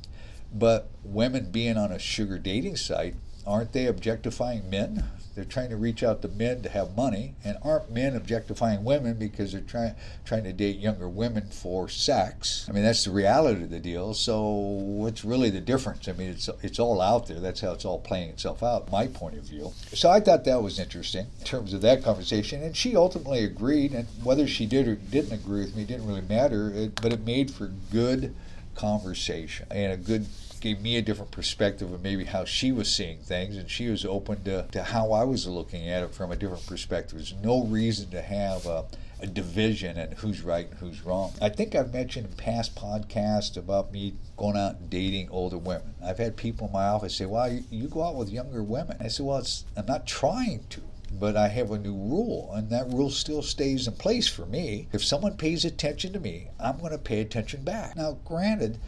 But 0.53 0.89
women 1.03 1.51
being 1.51 1.77
on 1.77 1.91
a 1.91 1.99
sugar 1.99 2.39
dating 2.39 2.77
site, 2.77 3.15
aren't 3.47 3.73
they 3.73 3.87
objectifying 3.87 4.71
men? 4.71 5.05
They're 5.39 5.45
trying 5.45 5.71
to 5.71 5.77
reach 5.77 6.03
out 6.03 6.21
to 6.23 6.29
men 6.29 6.63
to 6.63 6.69
have 6.69 6.97
money, 6.97 7.37
and 7.45 7.59
aren't 7.63 7.93
men 7.93 8.17
objectifying 8.17 8.83
women 8.83 9.21
because 9.21 9.53
they're 9.53 9.61
trying 9.61 9.95
trying 10.25 10.43
to 10.43 10.53
date 10.53 10.79
younger 10.79 11.09
women 11.09 11.47
for 11.53 11.89
sex? 11.89 12.67
I 12.69 12.73
mean, 12.73 12.83
that's 12.83 13.05
the 13.05 13.13
reality 13.13 13.63
of 13.63 13.71
the 13.71 13.79
deal. 13.79 14.15
So, 14.15 14.43
what's 14.43 15.25
really 15.25 15.51
the 15.51 15.61
difference? 15.61 16.09
I 16.09 16.13
mean, 16.15 16.31
it's 16.31 16.51
it's 16.65 16.81
all 16.81 17.01
out 17.01 17.29
there. 17.29 17.39
That's 17.39 17.61
how 17.61 17.71
it's 17.71 17.85
all 17.85 18.01
playing 18.01 18.31
itself 18.31 18.65
out. 18.65 18.91
My 18.91 19.07
point 19.07 19.39
of 19.39 19.45
view. 19.45 19.73
So 19.93 20.11
I 20.11 20.19
thought 20.19 20.45
that 20.47 20.61
was 20.61 20.81
interesting 20.81 21.29
in 21.39 21.45
terms 21.45 21.73
of 21.73 21.83
that 21.83 22.03
conversation, 22.03 22.61
and 22.65 22.77
she 22.77 22.97
ultimately 22.97 23.45
agreed. 23.45 23.93
And 23.93 24.09
whether 24.25 24.49
she 24.49 24.67
did 24.67 24.89
or 24.89 24.97
didn't 24.97 25.35
agree 25.35 25.61
with 25.61 25.77
me 25.77 25.85
didn't 25.85 26.09
really 26.09 26.23
matter. 26.23 26.73
It, 26.75 27.01
but 27.01 27.13
it 27.13 27.25
made 27.25 27.53
for 27.53 27.71
good 27.93 28.35
conversation 28.75 29.67
and 29.71 29.93
a 29.93 29.97
good 29.97 30.27
gave 30.61 30.81
me 30.81 30.97
a 30.97 31.03
different 31.03 31.31
perspective 31.31 31.93
of 31.93 32.03
maybe 32.03 32.25
how 32.25 32.45
she 32.45 32.73
was 32.73 32.93
seeing 32.93 33.19
things, 33.19 33.57
and 33.57 33.71
she 33.71 33.89
was 33.89 34.05
open 34.05 34.45
to, 34.45 34.67
to 34.73 34.83
how 34.83 35.13
I 35.13 35.25
was 35.25 35.47
looking 35.47 35.89
at 35.89 36.03
it 36.03 36.15
from 36.15 36.33
a 36.33 36.37
different 36.37 36.67
perspective. 36.67 37.19
There's 37.19 37.35
no 37.43 37.65
reason 37.65 38.11
to 38.11 38.23
have 38.23 38.67
a, 38.67 38.85
a 39.21 39.27
division 39.27 39.97
and 39.97 40.15
who's 40.15 40.43
right 40.43 40.69
and 40.69 40.79
who's 40.79 41.05
wrong. 41.05 41.33
I 41.41 41.49
think 41.49 41.75
I've 41.75 41.93
mentioned 41.93 42.27
in 42.27 42.33
past 42.33 42.75
podcasts 42.75 43.57
about 43.57 43.93
me 43.93 44.15
going 44.37 44.57
out 44.57 44.77
and 44.77 44.91
dating 44.91 45.31
older 45.31 45.59
women. 45.59 45.95
I've 46.05 46.19
had 46.19 46.37
people 46.37 46.67
in 46.69 46.73
my 46.73 46.89
office 46.89 47.17
say, 47.17 47.27
"Well, 47.27 47.53
you, 47.53 47.65
you 47.71 47.89
go 47.89 48.03
out 48.03 48.17
with 48.17 48.29
younger 48.29 48.63
women." 48.63 48.97
I 49.01 49.09
said, 49.09 49.27
"Well, 49.27 49.47
I'm 49.77 49.87
not 49.87 50.07
trying 50.07 50.65
to." 50.71 50.83
but 51.11 51.37
I 51.37 51.49
have 51.49 51.71
a 51.71 51.79
new 51.79 51.95
rule, 51.95 52.51
and 52.53 52.69
that 52.71 52.93
rule 52.93 53.11
still 53.11 53.43
stays 53.43 53.87
in 53.87 53.95
place 53.95 54.29
for 54.29 54.45
me. 54.45 54.89
If 54.93 55.03
someone 55.03 55.37
pays 55.37 55.65
attention 55.65 56.13
to 56.13 56.21
me, 56.21 56.49
I'm 56.61 56.79
going 56.79 56.93
to 56.93 56.99
pay 56.99 57.21
attention 57.21 57.63
back. 57.63 57.97
Now, 57.97 58.19
granted, 58.25 58.79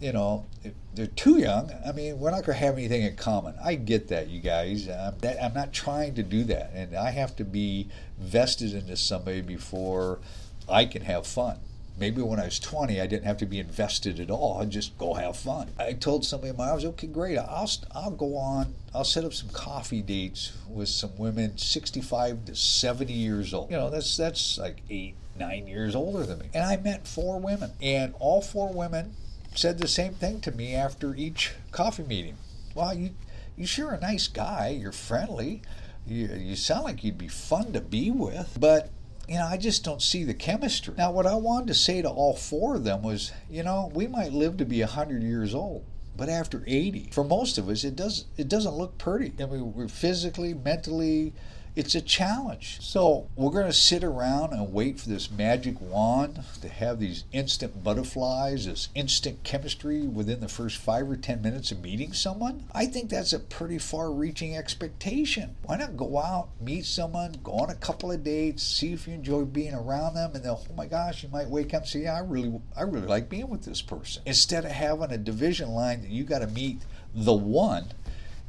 you 0.00 0.12
know, 0.12 0.46
they're 0.94 1.06
too 1.06 1.38
young. 1.38 1.72
I 1.86 1.92
mean, 1.92 2.18
we're 2.18 2.30
not 2.30 2.44
going 2.44 2.58
to 2.58 2.64
have 2.64 2.74
anything 2.74 3.02
in 3.02 3.16
common. 3.16 3.54
I 3.62 3.74
get 3.74 4.08
that, 4.08 4.28
you 4.28 4.40
guys. 4.40 4.88
I'm, 4.88 5.18
that, 5.18 5.42
I'm 5.42 5.54
not 5.54 5.72
trying 5.72 6.14
to 6.14 6.22
do 6.22 6.44
that. 6.44 6.70
And 6.74 6.94
I 6.94 7.10
have 7.10 7.34
to 7.36 7.44
be 7.44 7.88
vested 8.18 8.74
into 8.74 8.96
somebody 8.96 9.40
before 9.40 10.20
I 10.68 10.84
can 10.84 11.02
have 11.02 11.26
fun. 11.26 11.58
Maybe 11.98 12.22
when 12.22 12.38
I 12.38 12.44
was 12.44 12.60
20, 12.60 13.00
I 13.00 13.08
didn't 13.08 13.24
have 13.24 13.38
to 13.38 13.46
be 13.46 13.58
invested 13.58 14.20
at 14.20 14.30
all. 14.30 14.58
I'd 14.60 14.70
just 14.70 14.96
go 14.98 15.14
have 15.14 15.36
fun. 15.36 15.70
I 15.80 15.94
told 15.94 16.24
somebody 16.24 16.52
my 16.52 16.70
office, 16.70 16.84
okay, 16.84 17.08
great. 17.08 17.36
I'll, 17.36 17.68
I'll 17.92 18.12
go 18.12 18.36
on. 18.36 18.74
I'll 18.94 19.02
set 19.02 19.24
up 19.24 19.34
some 19.34 19.48
coffee 19.48 20.02
dates 20.02 20.52
with 20.68 20.88
some 20.88 21.16
women 21.18 21.58
65 21.58 22.44
to 22.44 22.54
70 22.54 23.12
years 23.12 23.52
old. 23.52 23.72
You 23.72 23.78
know, 23.78 23.90
that's, 23.90 24.16
that's 24.16 24.58
like 24.58 24.82
eight, 24.88 25.16
nine 25.36 25.66
years 25.66 25.96
older 25.96 26.24
than 26.24 26.38
me. 26.38 26.50
And 26.54 26.64
I 26.64 26.76
met 26.76 27.08
four 27.08 27.40
women. 27.40 27.72
And 27.82 28.14
all 28.20 28.42
four 28.42 28.72
women 28.72 29.16
said 29.54 29.78
the 29.78 29.88
same 29.88 30.14
thing 30.14 30.40
to 30.40 30.52
me 30.52 30.74
after 30.74 31.14
each 31.14 31.52
coffee 31.72 32.04
meeting. 32.04 32.36
Well, 32.74 32.94
you 32.94 33.10
you 33.56 33.66
sure 33.66 33.90
a 33.90 34.00
nice 34.00 34.28
guy. 34.28 34.68
You're 34.68 34.92
friendly. 34.92 35.62
You, 36.06 36.28
you 36.28 36.56
sound 36.56 36.84
like 36.84 37.04
you'd 37.04 37.18
be 37.18 37.28
fun 37.28 37.72
to 37.72 37.80
be 37.80 38.10
with, 38.10 38.56
but 38.58 38.90
you 39.28 39.34
know, 39.34 39.46
I 39.46 39.58
just 39.58 39.84
don't 39.84 40.00
see 40.00 40.24
the 40.24 40.32
chemistry. 40.32 40.94
Now, 40.96 41.10
what 41.12 41.26
I 41.26 41.34
wanted 41.34 41.68
to 41.68 41.74
say 41.74 42.00
to 42.00 42.08
all 42.08 42.34
four 42.34 42.76
of 42.76 42.84
them 42.84 43.02
was, 43.02 43.30
you 43.50 43.62
know, 43.62 43.90
we 43.94 44.06
might 44.06 44.32
live 44.32 44.56
to 44.56 44.64
be 44.64 44.80
100 44.80 45.22
years 45.22 45.54
old, 45.54 45.84
but 46.16 46.30
after 46.30 46.64
80, 46.66 47.10
for 47.12 47.24
most 47.24 47.58
of 47.58 47.68
us, 47.68 47.84
it 47.84 47.94
does 47.94 48.24
it 48.38 48.48
doesn't 48.48 48.74
look 48.74 48.96
pretty. 48.96 49.32
I 49.42 49.46
mean, 49.46 49.74
we're 49.74 49.88
physically, 49.88 50.54
mentally, 50.54 51.34
it's 51.76 51.94
a 51.94 52.00
challenge. 52.00 52.78
So 52.80 53.28
we're 53.36 53.50
going 53.50 53.66
to 53.66 53.72
sit 53.72 54.02
around 54.02 54.52
and 54.52 54.72
wait 54.72 54.98
for 54.98 55.08
this 55.08 55.30
magic 55.30 55.80
wand 55.80 56.40
to 56.60 56.68
have 56.68 56.98
these 56.98 57.24
instant 57.32 57.84
butterflies, 57.84 58.66
this 58.66 58.88
instant 58.94 59.44
chemistry 59.44 60.02
within 60.02 60.40
the 60.40 60.48
first 60.48 60.78
five 60.78 61.08
or 61.10 61.16
ten 61.16 61.42
minutes 61.42 61.70
of 61.70 61.80
meeting 61.80 62.12
someone. 62.12 62.64
I 62.72 62.86
think 62.86 63.10
that's 63.10 63.32
a 63.32 63.38
pretty 63.38 63.78
far 63.78 64.10
reaching 64.10 64.56
expectation. 64.56 65.54
Why 65.64 65.76
not 65.76 65.96
go 65.96 66.18
out, 66.18 66.48
meet 66.60 66.84
someone, 66.84 67.36
go 67.42 67.52
on 67.52 67.70
a 67.70 67.74
couple 67.74 68.10
of 68.10 68.24
dates, 68.24 68.62
see 68.62 68.92
if 68.92 69.06
you 69.06 69.14
enjoy 69.14 69.44
being 69.44 69.74
around 69.74 70.14
them, 70.14 70.32
and 70.34 70.44
then, 70.44 70.52
oh 70.52 70.74
my 70.76 70.86
gosh, 70.86 71.22
you 71.22 71.28
might 71.28 71.48
wake 71.48 71.74
up 71.74 71.82
and 71.82 71.88
say, 71.88 72.00
yeah, 72.00 72.16
I 72.16 72.20
really, 72.20 72.60
I 72.76 72.82
really 72.82 73.06
like 73.06 73.28
being 73.28 73.48
with 73.48 73.64
this 73.64 73.82
person. 73.82 74.22
Instead 74.26 74.64
of 74.64 74.72
having 74.72 75.12
a 75.12 75.18
division 75.18 75.70
line 75.70 76.02
that 76.02 76.10
you 76.10 76.24
got 76.24 76.40
to 76.40 76.46
meet 76.46 76.82
the 77.14 77.32
one 77.32 77.92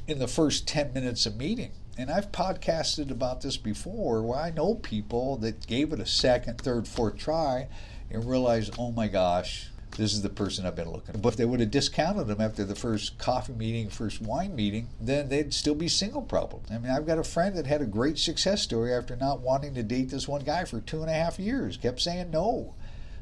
in 0.06 0.18
the 0.18 0.28
first 0.28 0.66
10 0.66 0.92
minutes 0.92 1.26
of 1.26 1.36
meeting 1.36 1.70
and 2.00 2.10
I've 2.10 2.32
podcasted 2.32 3.10
about 3.10 3.42
this 3.42 3.58
before 3.58 4.22
where 4.22 4.38
I 4.38 4.50
know 4.50 4.74
people 4.74 5.36
that 5.38 5.66
gave 5.66 5.92
it 5.92 6.00
a 6.00 6.06
second, 6.06 6.58
third, 6.58 6.88
fourth 6.88 7.18
try 7.18 7.68
and 8.10 8.24
realized, 8.24 8.74
oh 8.78 8.90
my 8.90 9.06
gosh, 9.06 9.68
this 9.98 10.14
is 10.14 10.22
the 10.22 10.30
person 10.30 10.64
I've 10.64 10.76
been 10.76 10.90
looking. 10.90 11.12
for. 11.12 11.18
But 11.18 11.28
if 11.30 11.36
they 11.36 11.44
would 11.44 11.60
have 11.60 11.70
discounted 11.70 12.26
them 12.26 12.40
after 12.40 12.64
the 12.64 12.74
first 12.74 13.18
coffee 13.18 13.52
meeting, 13.52 13.90
first 13.90 14.22
wine 14.22 14.56
meeting, 14.56 14.88
then 14.98 15.28
they'd 15.28 15.52
still 15.52 15.74
be 15.74 15.88
single 15.88 16.22
problem. 16.22 16.62
I 16.70 16.78
mean, 16.78 16.90
I've 16.90 17.06
got 17.06 17.18
a 17.18 17.24
friend 17.24 17.54
that 17.56 17.66
had 17.66 17.82
a 17.82 17.86
great 17.86 18.18
success 18.18 18.62
story 18.62 18.94
after 18.94 19.14
not 19.16 19.40
wanting 19.40 19.74
to 19.74 19.82
date 19.82 20.08
this 20.08 20.26
one 20.26 20.42
guy 20.42 20.64
for 20.64 20.80
two 20.80 21.02
and 21.02 21.10
a 21.10 21.14
half 21.14 21.38
years, 21.38 21.76
kept 21.76 22.00
saying 22.00 22.30
no 22.30 22.74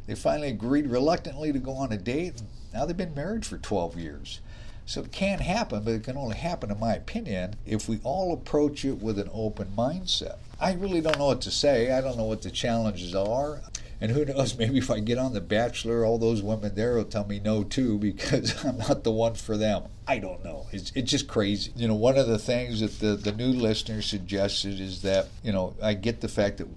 They 0.06 0.14
finally 0.14 0.49
agreed 0.49 0.87
reluctantly 0.87 1.52
to 1.52 1.58
go 1.58 1.73
on 1.73 1.90
a 1.90 1.99
date. 1.99 2.38
And 2.38 2.49
now 2.73 2.85
they've 2.85 2.97
been 2.97 3.14
married 3.14 3.44
for 3.44 3.58
12 3.58 3.99
years. 3.99 4.40
So 4.88 5.02
it 5.02 5.12
can 5.12 5.40
happen, 5.40 5.83
but 5.83 5.92
it 5.92 6.04
can 6.04 6.16
only 6.16 6.38
happen, 6.38 6.71
in 6.71 6.80
my 6.80 6.95
opinion, 6.95 7.57
if 7.66 7.90
we 7.90 8.00
all 8.04 8.33
approach 8.33 8.87
it 8.87 9.02
with 9.02 9.18
an 9.18 9.28
open 9.35 9.68
mindset. 9.76 10.37
I 10.59 10.73
really 10.73 11.02
don't 11.02 11.18
know 11.18 11.26
what 11.26 11.42
to 11.42 11.50
say. 11.50 11.92
I 11.92 12.00
don't 12.00 12.16
know 12.16 12.25
what 12.25 12.40
the 12.40 12.50
challenges 12.50 13.14
are. 13.14 13.61
And 14.00 14.12
who 14.12 14.25
knows, 14.25 14.57
maybe 14.59 14.78
if 14.78 14.90
I 14.90 15.00
get 15.00 15.18
on 15.18 15.35
The 15.35 15.42
Bachelor, 15.42 16.07
all 16.07 16.16
those 16.16 16.40
women 16.40 16.75
there 16.75 16.95
will 16.95 17.04
tell 17.04 17.26
me 17.26 17.38
no 17.38 17.64
too 17.64 17.99
because 17.99 18.64
I'm 18.64 18.78
not 18.78 19.04
the 19.04 19.11
one 19.11 19.35
for 19.35 19.59
them. 19.59 19.83
I 20.07 20.21
don't 20.21 20.42
know. 20.42 20.68
It's, 20.73 20.90
it's 20.95 21.11
just 21.11 21.28
crazy. 21.28 21.71
You 21.76 21.88
know, 21.88 21.95
one 21.95 22.16
of 22.16 22.26
the 22.26 22.38
things 22.38 22.80
that 22.80 22.99
the, 22.99 23.14
the 23.14 23.33
new 23.33 23.52
listener 23.52 24.00
suggested 24.00 24.80
is 24.80 25.02
that, 25.02 25.28
you 25.42 25.52
know, 25.52 25.75
I 25.83 25.92
get 25.92 26.23
the 26.23 26.28
fact 26.28 26.57
that 26.59 26.68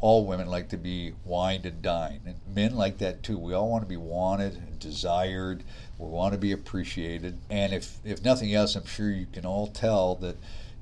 all 0.00 0.26
women 0.26 0.48
like 0.48 0.68
to 0.70 0.76
be 0.76 1.12
wined 1.24 1.66
and 1.66 1.82
dined. 1.82 2.22
And 2.26 2.36
men 2.54 2.76
like 2.76 2.98
that 2.98 3.22
too. 3.22 3.38
We 3.38 3.54
all 3.54 3.70
want 3.70 3.82
to 3.82 3.88
be 3.88 3.96
wanted 3.96 4.54
and 4.54 4.78
desired. 4.78 5.64
We 5.98 6.08
want 6.08 6.32
to 6.32 6.38
be 6.38 6.52
appreciated. 6.52 7.38
And 7.50 7.72
if, 7.72 7.98
if 8.04 8.24
nothing 8.24 8.54
else, 8.54 8.74
I'm 8.74 8.86
sure 8.86 9.10
you 9.10 9.26
can 9.32 9.46
all 9.46 9.68
tell 9.68 10.14
that 10.16 10.36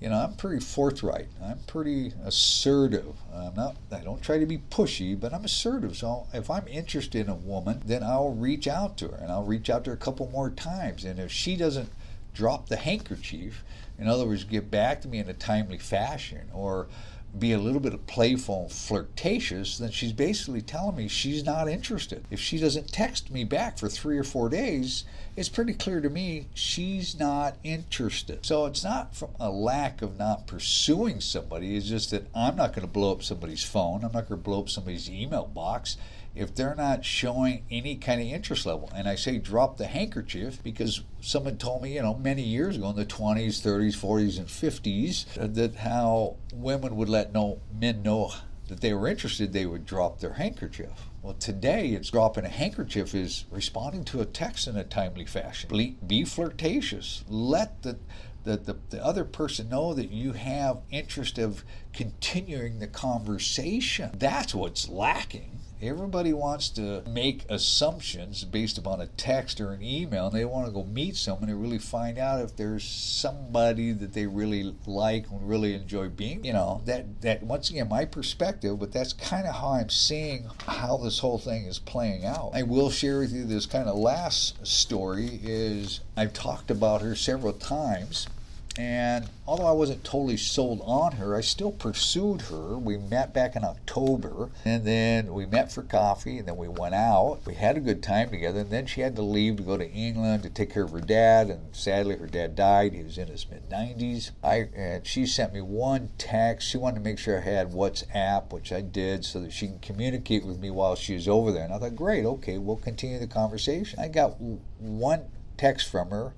you 0.04 0.10
know, 0.10 0.16
I'm 0.16 0.34
pretty 0.34 0.62
forthright. 0.62 1.28
I'm 1.42 1.60
pretty 1.66 2.12
assertive. 2.24 3.14
I'm 3.34 3.54
not. 3.54 3.76
I 3.90 4.00
don't 4.00 4.20
try 4.20 4.38
to 4.38 4.44
be 4.44 4.58
pushy, 4.58 5.18
but 5.18 5.32
I'm 5.32 5.46
assertive. 5.46 5.96
So 5.96 6.26
if 6.34 6.50
I'm 6.50 6.68
interested 6.68 7.24
in 7.24 7.30
a 7.30 7.34
woman, 7.34 7.80
then 7.86 8.02
I'll 8.02 8.34
reach 8.34 8.68
out 8.68 8.98
to 8.98 9.08
her, 9.08 9.16
and 9.16 9.32
I'll 9.32 9.44
reach 9.44 9.70
out 9.70 9.84
to 9.84 9.90
her 9.90 9.96
a 9.96 9.98
couple 9.98 10.28
more 10.30 10.50
times. 10.50 11.06
And 11.06 11.18
if 11.18 11.32
she 11.32 11.56
doesn't 11.56 11.90
drop 12.34 12.68
the 12.68 12.76
handkerchief, 12.76 13.64
in 13.98 14.06
other 14.06 14.26
words, 14.26 14.44
get 14.44 14.70
back 14.70 15.00
to 15.02 15.08
me 15.08 15.20
in 15.20 15.28
a 15.30 15.32
timely 15.32 15.78
fashion, 15.78 16.50
or 16.52 16.88
be 17.38 17.52
a 17.52 17.58
little 17.58 17.80
bit 17.80 18.06
playful 18.06 18.68
flirtatious, 18.68 19.78
then 19.78 19.90
she's 19.90 20.12
basically 20.12 20.62
telling 20.62 20.96
me 20.96 21.08
she's 21.08 21.44
not 21.44 21.68
interested. 21.68 22.24
If 22.30 22.40
she 22.40 22.58
doesn't 22.58 22.92
text 22.92 23.30
me 23.30 23.44
back 23.44 23.78
for 23.78 23.88
three 23.88 24.18
or 24.18 24.24
four 24.24 24.48
days, 24.48 25.04
it's 25.36 25.48
pretty 25.48 25.74
clear 25.74 26.00
to 26.00 26.08
me 26.08 26.46
she's 26.54 27.18
not 27.18 27.56
interested. 27.64 28.46
So 28.46 28.66
it's 28.66 28.84
not 28.84 29.16
from 29.16 29.30
a 29.40 29.50
lack 29.50 30.00
of 30.00 30.18
not 30.18 30.46
pursuing 30.46 31.20
somebody, 31.20 31.76
it's 31.76 31.86
just 31.86 32.10
that 32.12 32.28
I'm 32.34 32.56
not 32.56 32.72
going 32.72 32.86
to 32.86 32.92
blow 32.92 33.12
up 33.12 33.22
somebody's 33.22 33.64
phone, 33.64 34.04
I'm 34.04 34.12
not 34.12 34.28
going 34.28 34.40
to 34.40 34.44
blow 34.44 34.60
up 34.60 34.68
somebody's 34.68 35.10
email 35.10 35.46
box 35.46 35.96
if 36.34 36.54
they're 36.54 36.74
not 36.74 37.04
showing 37.04 37.64
any 37.70 37.96
kind 37.96 38.20
of 38.20 38.26
interest 38.26 38.66
level. 38.66 38.90
And 38.94 39.08
I 39.08 39.14
say 39.14 39.38
drop 39.38 39.76
the 39.76 39.86
handkerchief 39.86 40.62
because 40.62 41.02
someone 41.20 41.58
told 41.58 41.82
me, 41.82 41.94
you 41.94 42.02
know, 42.02 42.14
many 42.14 42.42
years 42.42 42.76
ago 42.76 42.90
in 42.90 42.96
the 42.96 43.06
20s, 43.06 43.60
30s, 43.60 43.96
40s, 43.96 44.38
and 44.38 44.48
50s, 44.48 45.38
uh, 45.40 45.46
that 45.54 45.76
how 45.76 46.36
women 46.52 46.96
would 46.96 47.08
let 47.08 47.32
no 47.32 47.60
men 47.72 48.02
know 48.02 48.32
that 48.68 48.80
they 48.80 48.94
were 48.94 49.06
interested, 49.06 49.52
they 49.52 49.66
would 49.66 49.84
drop 49.84 50.20
their 50.20 50.34
handkerchief. 50.34 51.08
Well, 51.22 51.34
today 51.34 51.90
it's 51.90 52.10
dropping 52.10 52.44
a 52.44 52.48
handkerchief 52.48 53.14
is 53.14 53.44
responding 53.50 54.04
to 54.06 54.20
a 54.20 54.26
text 54.26 54.66
in 54.66 54.76
a 54.76 54.84
timely 54.84 55.24
fashion. 55.24 55.70
Be, 55.70 55.96
be 56.06 56.24
flirtatious. 56.24 57.24
Let 57.28 57.82
the 57.82 57.98
the, 58.44 58.58
the, 58.58 58.76
the 58.90 59.04
other 59.04 59.24
person 59.24 59.70
know 59.70 59.94
that 59.94 60.10
you 60.10 60.32
have 60.32 60.82
interest 60.90 61.38
of 61.38 61.64
continuing 61.94 62.78
the 62.78 62.86
conversation. 62.86 64.10
That's 64.18 64.54
what's 64.54 64.88
lacking 64.88 65.54
Everybody 65.84 66.32
wants 66.32 66.70
to 66.70 67.02
make 67.06 67.44
assumptions 67.50 68.44
based 68.44 68.78
upon 68.78 69.02
a 69.02 69.06
text 69.06 69.60
or 69.60 69.72
an 69.72 69.82
email, 69.82 70.28
and 70.28 70.34
they 70.34 70.46
want 70.46 70.66
to 70.66 70.72
go 70.72 70.84
meet 70.84 71.14
someone 71.14 71.50
and 71.50 71.60
really 71.60 71.78
find 71.78 72.16
out 72.16 72.40
if 72.40 72.56
there's 72.56 72.84
somebody 72.84 73.92
that 73.92 74.14
they 74.14 74.26
really 74.26 74.74
like 74.86 75.28
and 75.30 75.46
really 75.46 75.74
enjoy 75.74 76.08
being. 76.08 76.42
You 76.42 76.54
know, 76.54 76.80
that 76.86 77.20
that 77.20 77.42
once 77.42 77.68
again 77.68 77.90
my 77.90 78.06
perspective, 78.06 78.78
but 78.78 78.92
that's 78.92 79.12
kind 79.12 79.46
of 79.46 79.56
how 79.56 79.72
I'm 79.72 79.90
seeing 79.90 80.48
how 80.66 80.96
this 80.96 81.18
whole 81.18 81.38
thing 81.38 81.66
is 81.66 81.80
playing 81.80 82.24
out. 82.24 82.52
I 82.54 82.62
will 82.62 82.90
share 82.90 83.18
with 83.18 83.34
you 83.34 83.44
this 83.44 83.66
kind 83.66 83.86
of 83.86 83.96
last 83.96 84.66
story 84.66 85.38
is 85.42 86.00
I've 86.16 86.32
talked 86.32 86.70
about 86.70 87.02
her 87.02 87.14
several 87.14 87.52
times 87.52 88.26
and 88.76 89.28
although 89.46 89.66
I 89.66 89.72
wasn't 89.72 90.02
totally 90.02 90.36
sold 90.36 90.80
on 90.84 91.12
her, 91.12 91.36
I 91.36 91.42
still 91.42 91.70
pursued 91.70 92.42
her. 92.42 92.76
We 92.76 92.96
met 92.96 93.32
back 93.32 93.54
in 93.54 93.62
October, 93.62 94.50
and 94.64 94.84
then 94.84 95.32
we 95.32 95.46
met 95.46 95.70
for 95.70 95.82
coffee, 95.82 96.38
and 96.38 96.48
then 96.48 96.56
we 96.56 96.66
went 96.66 96.94
out. 96.94 97.40
We 97.46 97.54
had 97.54 97.76
a 97.76 97.80
good 97.80 98.02
time 98.02 98.30
together, 98.30 98.60
and 98.60 98.70
then 98.70 98.86
she 98.86 99.02
had 99.02 99.14
to 99.14 99.22
leave 99.22 99.58
to 99.58 99.62
go 99.62 99.76
to 99.76 99.88
England 99.88 100.42
to 100.42 100.50
take 100.50 100.72
care 100.72 100.82
of 100.82 100.90
her 100.90 101.00
dad, 101.00 101.50
and 101.50 101.74
sadly, 101.74 102.16
her 102.16 102.26
dad 102.26 102.56
died. 102.56 102.94
He 102.94 103.02
was 103.04 103.16
in 103.16 103.28
his 103.28 103.48
mid 103.48 103.70
90s. 103.70 104.32
I 104.42 104.68
and 104.74 105.06
she 105.06 105.24
sent 105.24 105.54
me 105.54 105.60
one 105.60 106.10
text. 106.18 106.68
She 106.68 106.78
wanted 106.78 106.96
to 106.96 107.04
make 107.04 107.18
sure 107.18 107.38
I 107.38 107.42
had 107.42 107.72
WhatsApp, 107.72 108.52
which 108.52 108.72
I 108.72 108.80
did, 108.80 109.24
so 109.24 109.40
that 109.40 109.52
she 109.52 109.68
can 109.68 109.78
communicate 109.78 110.44
with 110.44 110.58
me 110.58 110.70
while 110.70 110.96
she 110.96 111.14
was 111.14 111.28
over 111.28 111.52
there. 111.52 111.64
And 111.64 111.72
I 111.72 111.78
thought, 111.78 111.94
great, 111.94 112.24
okay, 112.24 112.58
we'll 112.58 112.76
continue 112.76 113.20
the 113.20 113.28
conversation. 113.28 114.00
I 114.00 114.08
got 114.08 114.40
one 114.80 115.26
text 115.56 115.88
from 115.88 116.10
her 116.10 116.34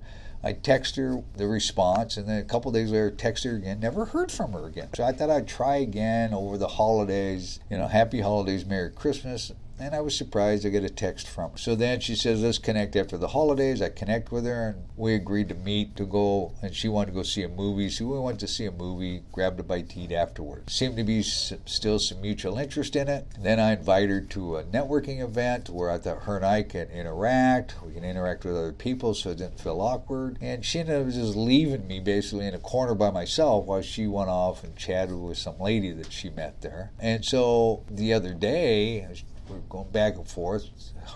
I 0.47 0.53
text 0.53 0.95
her 0.95 1.23
the 1.35 1.45
response, 1.45 2.15
and 2.15 2.25
then 2.25 2.39
a 2.39 2.43
couple 2.45 2.71
days 2.71 2.89
later, 2.89 3.11
text 3.11 3.43
her 3.43 3.57
again. 3.57 3.81
Never 3.81 4.05
heard 4.05 4.31
from 4.31 4.53
her 4.53 4.65
again. 4.65 4.87
So 4.95 5.03
I 5.03 5.11
thought 5.11 5.29
I'd 5.29 5.45
try 5.45 5.75
again 5.75 6.33
over 6.33 6.57
the 6.57 6.69
holidays. 6.69 7.59
You 7.69 7.77
know, 7.77 7.87
happy 7.87 8.21
holidays, 8.21 8.65
Merry 8.65 8.89
Christmas. 8.89 9.51
And 9.79 9.93
I 9.93 10.01
was 10.01 10.17
surprised 10.17 10.65
I 10.65 10.69
get 10.69 10.83
a 10.83 10.89
text 10.89 11.27
from 11.27 11.51
her. 11.51 11.57
So 11.57 11.75
then 11.75 11.99
she 11.99 12.15
says, 12.15 12.41
let's 12.41 12.57
connect 12.57 12.95
after 12.95 13.17
the 13.17 13.27
holidays. 13.27 13.81
I 13.81 13.89
connect 13.89 14.31
with 14.31 14.45
her 14.45 14.69
and 14.69 14.85
we 14.95 15.13
agreed 15.13 15.49
to 15.49 15.55
meet 15.55 15.95
to 15.97 16.05
go. 16.05 16.53
And 16.63 16.75
she 16.75 16.87
wanted 16.87 17.11
to 17.11 17.17
go 17.17 17.23
see 17.23 17.43
a 17.43 17.49
movie. 17.49 17.89
So 17.89 18.05
we 18.05 18.19
went 18.19 18.39
to 18.39 18.47
see 18.47 18.65
a 18.65 18.71
movie, 18.71 19.21
grabbed 19.31 19.59
a 19.59 19.63
bite 19.63 19.89
to 19.89 19.99
eat 19.99 20.11
afterwards. 20.11 20.73
Seemed 20.73 20.97
to 20.97 21.03
be 21.03 21.21
still 21.21 21.99
some 21.99 22.21
mutual 22.21 22.57
interest 22.57 22.95
in 22.95 23.07
it. 23.07 23.27
Then 23.39 23.59
I 23.59 23.73
invited 23.73 24.09
her 24.09 24.21
to 24.21 24.57
a 24.57 24.63
networking 24.63 25.21
event 25.21 25.69
where 25.69 25.91
I 25.91 25.99
thought 25.99 26.23
her 26.23 26.37
and 26.37 26.45
I 26.45 26.63
can 26.63 26.89
interact. 26.89 27.75
We 27.85 27.93
can 27.93 28.03
interact 28.03 28.45
with 28.45 28.55
other 28.55 28.73
people 28.73 29.13
so 29.13 29.29
it 29.29 29.37
didn't 29.37 29.59
feel 29.59 29.79
awkward. 29.79 30.39
And 30.41 30.65
she 30.65 30.79
ended 30.79 31.07
up 31.07 31.13
just 31.13 31.35
leaving 31.35 31.87
me 31.87 31.99
basically 31.99 32.47
in 32.47 32.55
a 32.55 32.59
corner 32.59 32.95
by 32.95 33.11
myself 33.11 33.65
while 33.65 33.83
she 33.83 34.07
went 34.07 34.29
off 34.29 34.63
and 34.63 34.75
chatted 34.75 35.15
with 35.15 35.37
some 35.37 35.59
lady 35.59 35.91
that 35.91 36.11
she 36.11 36.31
met 36.31 36.61
there. 36.61 36.91
And 36.99 37.23
so 37.23 37.83
the 37.91 38.13
other 38.13 38.33
day, 38.33 39.07
we're 39.49 39.59
going 39.69 39.89
back 39.91 40.15
and 40.15 40.27
forth. 40.27 40.69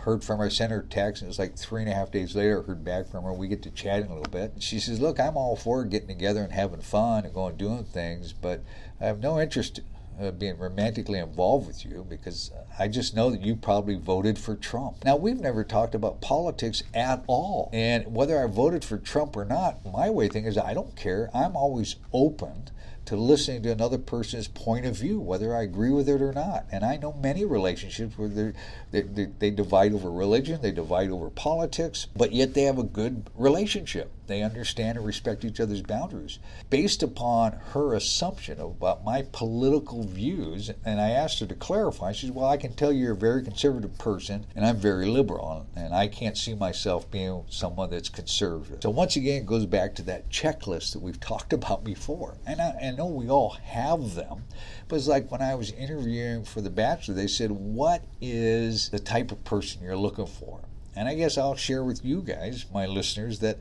Heard 0.04 0.24
from 0.24 0.40
her, 0.40 0.50
sent 0.50 0.72
her 0.72 0.86
text, 0.90 1.22
and 1.22 1.28
it 1.28 1.32
was 1.32 1.40
like 1.40 1.58
three 1.58 1.82
and 1.82 1.90
a 1.90 1.94
half 1.94 2.12
days 2.12 2.36
later. 2.36 2.62
Heard 2.62 2.84
back 2.84 3.08
from 3.08 3.24
her. 3.24 3.34
We 3.34 3.48
get 3.48 3.62
to 3.64 3.72
chatting 3.72 4.10
a 4.10 4.16
little 4.16 4.32
bit. 4.32 4.54
She 4.60 4.80
says, 4.80 5.00
"Look, 5.00 5.20
I'm 5.20 5.38
all 5.38 5.56
for 5.56 5.84
getting 5.84 6.08
together 6.08 6.42
and 6.42 6.52
having 6.52 6.82
fun 6.82 7.26
and 7.26 7.34
going 7.34 7.58
doing 7.58 7.84
things, 7.84 8.34
but 8.34 8.64
I 9.00 9.06
have 9.06 9.20
no 9.20 9.40
interest." 9.40 9.82
Uh, 10.20 10.30
being 10.30 10.58
romantically 10.58 11.18
involved 11.18 11.66
with 11.66 11.84
you 11.86 12.06
because 12.08 12.52
I 12.78 12.90
just 12.90 13.16
know 13.16 13.32
that 13.32 13.42
you 13.42 13.56
probably 13.56 13.96
voted 13.96 14.38
for 14.38 14.56
Trump. 14.56 15.04
Now, 15.04 15.16
we've 15.16 15.40
never 15.40 15.64
talked 15.64 15.96
about 15.96 16.22
politics 16.22 16.84
at 16.94 17.24
all. 17.26 17.70
And 17.74 18.14
whether 18.14 18.44
I 18.44 18.46
voted 18.46 18.84
for 18.84 18.98
Trump 18.98 19.36
or 19.36 19.46
not, 19.46 19.84
my 19.86 20.10
way 20.12 20.28
thing 20.28 20.46
is 20.46 20.58
I 20.58 20.74
don't 20.76 20.96
care. 20.96 21.32
I'm 21.34 21.56
always 21.56 21.96
open 22.14 22.70
to 23.06 23.16
listening 23.16 23.64
to 23.64 23.72
another 23.72 23.98
person's 23.98 24.48
point 24.48 24.86
of 24.86 24.96
view, 24.96 25.20
whether 25.20 25.56
I 25.56 25.64
agree 25.64 25.92
with 25.92 26.08
it 26.08 26.22
or 26.22 26.34
not. 26.34 26.66
And 26.72 26.86
I 26.86 26.98
know 26.98 27.14
many 27.14 27.46
relationships 27.46 28.18
where 28.18 28.30
they, 28.30 28.54
they, 28.92 29.28
they 29.40 29.50
divide 29.50 29.94
over 29.94 30.12
religion, 30.12 30.62
they 30.62 30.72
divide 30.72 31.10
over 31.10 31.30
politics, 31.30 32.08
but 32.16 32.32
yet 32.32 32.54
they 32.54 32.64
have 32.64 32.78
a 32.78 32.84
good 32.84 33.30
relationship. 33.36 34.12
They 34.32 34.44
understand 34.44 34.98
and 34.98 35.06
respect 35.06 35.44
each 35.44 35.60
other's 35.60 35.82
boundaries. 35.82 36.40
Based 36.70 37.04
upon 37.04 37.52
her 37.74 37.94
assumption 37.94 38.62
about 38.62 39.04
my 39.04 39.26
political 39.34 40.04
views, 40.04 40.72
and 40.86 41.02
I 41.02 41.10
asked 41.10 41.42
her 41.42 41.46
to 41.48 41.56
clarify, 41.56 42.14
she 42.14 42.28
said, 42.28 42.36
Well, 42.36 42.48
I 42.48 42.56
can 42.56 42.74
tell 42.74 42.94
you're 42.94 43.12
a 43.12 43.18
very 43.18 43.44
conservative 43.44 43.98
person, 43.98 44.46
and 44.56 44.66
I'm 44.66 44.78
very 44.78 45.06
liberal, 45.06 45.66
and 45.76 45.94
I 45.94 46.08
can't 46.08 46.38
see 46.38 46.54
myself 46.54 47.12
being 47.12 47.44
someone 47.50 47.90
that's 47.90 48.08
conservative. 48.08 48.82
So, 48.82 48.90
once 48.90 49.18
again, 49.18 49.42
it 49.42 49.46
goes 49.46 49.66
back 49.66 49.96
to 49.96 50.02
that 50.04 50.30
checklist 50.30 50.94
that 50.94 51.02
we've 51.02 51.20
talked 51.32 51.52
about 51.52 51.84
before. 51.84 52.38
And 52.46 52.62
I, 52.62 52.70
I 52.92 52.96
know 52.96 53.06
we 53.06 53.30
all 53.30 53.52
have 53.52 54.16
them, 54.16 54.44
but 54.90 54.98
it's 54.98 55.08
like 55.08 55.32
when 55.32 55.42
I 55.42 55.56
was 55.56 55.72
interviewing 55.72 56.44
for 56.44 56.60
The 56.60 56.70
Bachelor, 56.70 57.16
they 57.16 57.28
said, 57.28 57.52
What 57.52 58.04
is 58.20 58.90
the 58.90 59.00
type 59.00 59.32
of 59.32 59.46
person 59.46 59.82
you're 59.82 59.96
looking 59.96 60.26
for? 60.26 60.60
And 60.94 61.08
I 61.08 61.16
guess 61.16 61.38
I'll 61.38 61.56
share 61.56 61.86
with 61.86 62.04
you 62.04 62.22
guys, 62.22 62.66
my 62.74 62.86
listeners, 62.86 63.40
that 63.40 63.60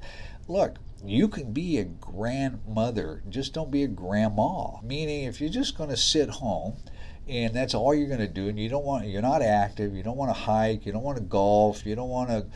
look, 0.49 0.79
you 1.05 1.29
can 1.29 1.53
be 1.53 1.79
a 1.79 1.85
grandmother, 1.85 3.23
just 3.29 3.55
don't 3.55 3.71
be 3.71 3.85
a 3.85 3.89
grandma. 3.89 4.81
Meaning, 4.83 5.25
if 5.25 5.41
you're 5.41 5.49
just 5.49 5.79
going 5.79 5.91
to 5.91 5.97
sit 5.97 6.29
home 6.29 6.79
and 7.29 7.55
that's 7.55 7.73
all 7.73 7.95
you're 7.95 8.09
going 8.09 8.19
to 8.19 8.27
do, 8.27 8.49
and 8.49 8.59
you 8.59 8.69
don't 8.69 8.85
want, 8.85 9.07
you're 9.07 9.23
not 9.23 9.43
active, 9.43 9.95
you 9.95 10.03
don't 10.03 10.17
want 10.17 10.35
to 10.35 10.41
hike, 10.41 10.85
you 10.85 10.91
don't 10.91 11.05
want 11.05 11.19
to 11.19 11.23
golf, 11.23 11.87
you 11.87 11.95
don't 11.95 12.09
want 12.09 12.31
to 12.31 12.47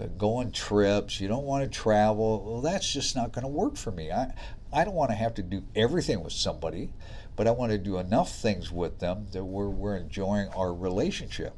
uh, 0.00 0.06
go 0.16 0.36
on 0.36 0.50
trips, 0.50 1.20
you 1.20 1.28
don't 1.28 1.44
want 1.44 1.62
to 1.62 1.68
travel, 1.68 2.42
well, 2.42 2.62
that's 2.62 2.90
just 2.90 3.14
not 3.14 3.32
going 3.32 3.42
to 3.42 3.48
work 3.48 3.76
for 3.76 3.90
me. 3.90 4.10
I, 4.10 4.32
I 4.72 4.84
don't 4.84 4.94
want 4.94 5.10
to 5.10 5.16
have 5.16 5.34
to 5.34 5.42
do 5.42 5.64
everything 5.76 6.22
with 6.24 6.32
somebody, 6.32 6.92
but 7.36 7.46
I 7.46 7.50
want 7.50 7.72
to 7.72 7.78
do 7.78 7.98
enough 7.98 8.34
things 8.34 8.72
with 8.72 9.00
them 9.00 9.26
that 9.32 9.44
we're, 9.44 9.68
we're 9.68 9.96
enjoying 9.96 10.48
our 10.48 10.72
relationship 10.72 11.54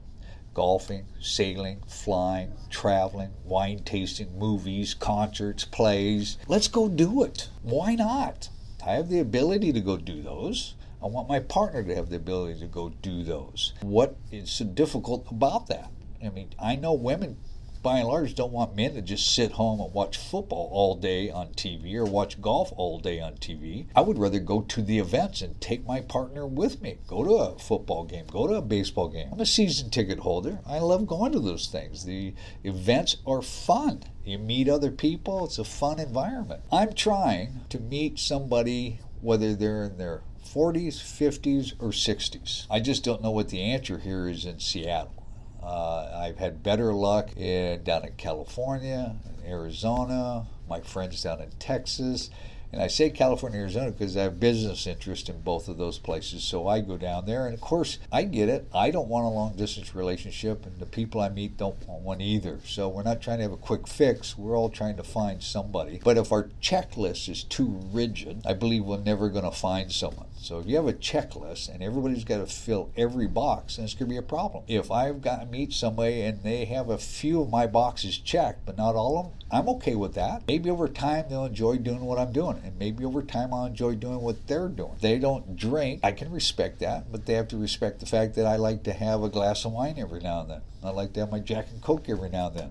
golfing, 0.54 1.04
sailing, 1.20 1.82
flying, 1.88 2.52
traveling, 2.70 3.30
wine 3.44 3.80
tasting, 3.84 4.38
movies, 4.38 4.94
concerts, 4.94 5.64
plays. 5.64 6.38
Let's 6.46 6.68
go 6.68 6.88
do 6.88 7.24
it. 7.24 7.48
Why 7.62 7.96
not? 7.96 8.48
I 8.86 8.92
have 8.92 9.08
the 9.08 9.18
ability 9.18 9.72
to 9.72 9.80
go 9.80 9.96
do 9.96 10.22
those. 10.22 10.74
I 11.02 11.06
want 11.06 11.28
my 11.28 11.40
partner 11.40 11.82
to 11.82 11.94
have 11.96 12.08
the 12.08 12.16
ability 12.16 12.60
to 12.60 12.66
go 12.66 12.90
do 12.90 13.24
those. 13.24 13.74
What 13.82 14.16
is 14.30 14.50
so 14.50 14.64
difficult 14.64 15.26
about 15.30 15.66
that? 15.66 15.90
I 16.24 16.28
mean, 16.30 16.50
I 16.58 16.76
know 16.76 16.92
women 16.92 17.38
by 17.84 17.98
and 17.98 18.08
large 18.08 18.34
don't 18.34 18.50
want 18.50 18.74
men 18.74 18.94
to 18.94 19.02
just 19.02 19.34
sit 19.34 19.52
home 19.52 19.78
and 19.78 19.92
watch 19.92 20.16
football 20.16 20.70
all 20.72 20.96
day 20.96 21.30
on 21.30 21.48
TV 21.48 21.94
or 21.94 22.06
watch 22.06 22.40
golf 22.40 22.72
all 22.76 22.98
day 22.98 23.20
on 23.20 23.34
TV. 23.34 23.86
I 23.94 24.00
would 24.00 24.18
rather 24.18 24.40
go 24.40 24.62
to 24.62 24.80
the 24.80 24.98
events 24.98 25.42
and 25.42 25.60
take 25.60 25.86
my 25.86 26.00
partner 26.00 26.46
with 26.46 26.80
me. 26.80 26.96
Go 27.06 27.22
to 27.22 27.34
a 27.34 27.58
football 27.58 28.04
game, 28.04 28.24
go 28.26 28.46
to 28.46 28.54
a 28.54 28.62
baseball 28.62 29.08
game. 29.08 29.28
I'm 29.30 29.38
a 29.38 29.44
season 29.44 29.90
ticket 29.90 30.20
holder. 30.20 30.60
I 30.66 30.78
love 30.78 31.06
going 31.06 31.32
to 31.32 31.40
those 31.40 31.68
things. 31.68 32.06
The 32.06 32.32
events 32.64 33.18
are 33.26 33.42
fun. 33.42 34.04
You 34.24 34.38
meet 34.38 34.66
other 34.66 34.90
people, 34.90 35.44
it's 35.44 35.58
a 35.58 35.64
fun 35.64 36.00
environment. 36.00 36.62
I'm 36.72 36.94
trying 36.94 37.60
to 37.68 37.78
meet 37.78 38.18
somebody, 38.18 39.00
whether 39.20 39.54
they're 39.54 39.84
in 39.84 39.98
their 39.98 40.22
40s, 40.42 40.94
50s, 40.94 41.74
or 41.78 41.90
60s. 41.90 42.66
I 42.70 42.80
just 42.80 43.04
don't 43.04 43.22
know 43.22 43.30
what 43.30 43.50
the 43.50 43.60
answer 43.60 43.98
here 43.98 44.26
is 44.26 44.46
in 44.46 44.58
Seattle. 44.58 45.23
Uh, 45.64 46.22
I've 46.22 46.38
had 46.38 46.62
better 46.62 46.92
luck 46.92 47.36
in, 47.36 47.82
down 47.82 48.04
in 48.04 48.12
California, 48.16 49.16
Arizona, 49.46 50.46
my 50.68 50.80
friends 50.80 51.22
down 51.22 51.40
in 51.40 51.50
Texas. 51.58 52.30
And 52.74 52.82
I 52.82 52.88
say 52.88 53.08
California, 53.10 53.60
Arizona 53.60 53.92
because 53.92 54.16
I 54.16 54.24
have 54.24 54.40
business 54.40 54.88
interest 54.88 55.28
in 55.28 55.40
both 55.42 55.68
of 55.68 55.78
those 55.78 56.00
places. 56.00 56.42
So 56.42 56.66
I 56.66 56.80
go 56.80 56.96
down 56.96 57.24
there. 57.24 57.46
And 57.46 57.54
of 57.54 57.60
course, 57.60 58.00
I 58.10 58.24
get 58.24 58.48
it. 58.48 58.68
I 58.74 58.90
don't 58.90 59.06
want 59.06 59.26
a 59.26 59.28
long 59.28 59.54
distance 59.54 59.94
relationship, 59.94 60.66
and 60.66 60.80
the 60.80 60.86
people 60.86 61.20
I 61.20 61.28
meet 61.28 61.56
don't 61.56 61.86
want 61.86 62.02
one 62.02 62.20
either. 62.20 62.58
So 62.66 62.88
we're 62.88 63.04
not 63.04 63.22
trying 63.22 63.36
to 63.36 63.44
have 63.44 63.52
a 63.52 63.56
quick 63.56 63.86
fix. 63.86 64.36
We're 64.36 64.56
all 64.58 64.70
trying 64.70 64.96
to 64.96 65.04
find 65.04 65.40
somebody. 65.40 66.00
But 66.02 66.18
if 66.18 66.32
our 66.32 66.50
checklist 66.60 67.28
is 67.28 67.44
too 67.44 67.80
rigid, 67.92 68.42
I 68.44 68.54
believe 68.54 68.84
we're 68.84 68.98
never 68.98 69.28
going 69.28 69.44
to 69.44 69.52
find 69.52 69.92
someone. 69.92 70.26
So 70.44 70.58
if 70.58 70.66
you 70.66 70.76
have 70.76 70.86
a 70.86 70.92
checklist 70.92 71.72
and 71.72 71.82
everybody's 71.82 72.22
got 72.22 72.36
to 72.36 72.46
fill 72.46 72.90
every 72.98 73.26
box, 73.26 73.76
then 73.76 73.86
it's 73.86 73.94
going 73.94 74.10
to 74.10 74.12
be 74.12 74.18
a 74.18 74.22
problem. 74.22 74.64
If 74.68 74.90
I've 74.90 75.22
got 75.22 75.40
to 75.40 75.46
meet 75.46 75.72
somebody 75.72 76.20
and 76.20 76.42
they 76.42 76.66
have 76.66 76.90
a 76.90 76.98
few 76.98 77.40
of 77.40 77.48
my 77.48 77.66
boxes 77.66 78.18
checked, 78.18 78.66
but 78.66 78.76
not 78.76 78.94
all 78.94 79.18
of 79.18 79.24
them, 79.24 79.32
I'm 79.50 79.70
okay 79.70 79.94
with 79.94 80.12
that. 80.16 80.42
Maybe 80.46 80.68
over 80.68 80.86
time 80.86 81.24
they'll 81.30 81.46
enjoy 81.46 81.78
doing 81.78 82.02
what 82.02 82.18
I'm 82.18 82.30
doing, 82.30 82.60
and 82.62 82.78
maybe 82.78 83.06
over 83.06 83.22
time 83.22 83.54
I'll 83.54 83.64
enjoy 83.64 83.94
doing 83.94 84.20
what 84.20 84.46
they're 84.46 84.68
doing. 84.68 84.96
They 85.00 85.18
don't 85.18 85.56
drink, 85.56 86.00
I 86.02 86.12
can 86.12 86.30
respect 86.30 86.78
that, 86.80 87.10
but 87.10 87.24
they 87.24 87.32
have 87.32 87.48
to 87.48 87.56
respect 87.56 88.00
the 88.00 88.06
fact 88.06 88.34
that 88.34 88.44
I 88.44 88.56
like 88.56 88.82
to 88.82 88.92
have 88.92 89.22
a 89.22 89.30
glass 89.30 89.64
of 89.64 89.72
wine 89.72 89.94
every 89.96 90.20
now 90.20 90.42
and 90.42 90.50
then. 90.50 90.60
I 90.82 90.90
like 90.90 91.14
to 91.14 91.20
have 91.20 91.32
my 91.32 91.40
Jack 91.40 91.68
and 91.70 91.80
Coke 91.80 92.10
every 92.10 92.28
now 92.28 92.48
and 92.48 92.56
then. 92.56 92.70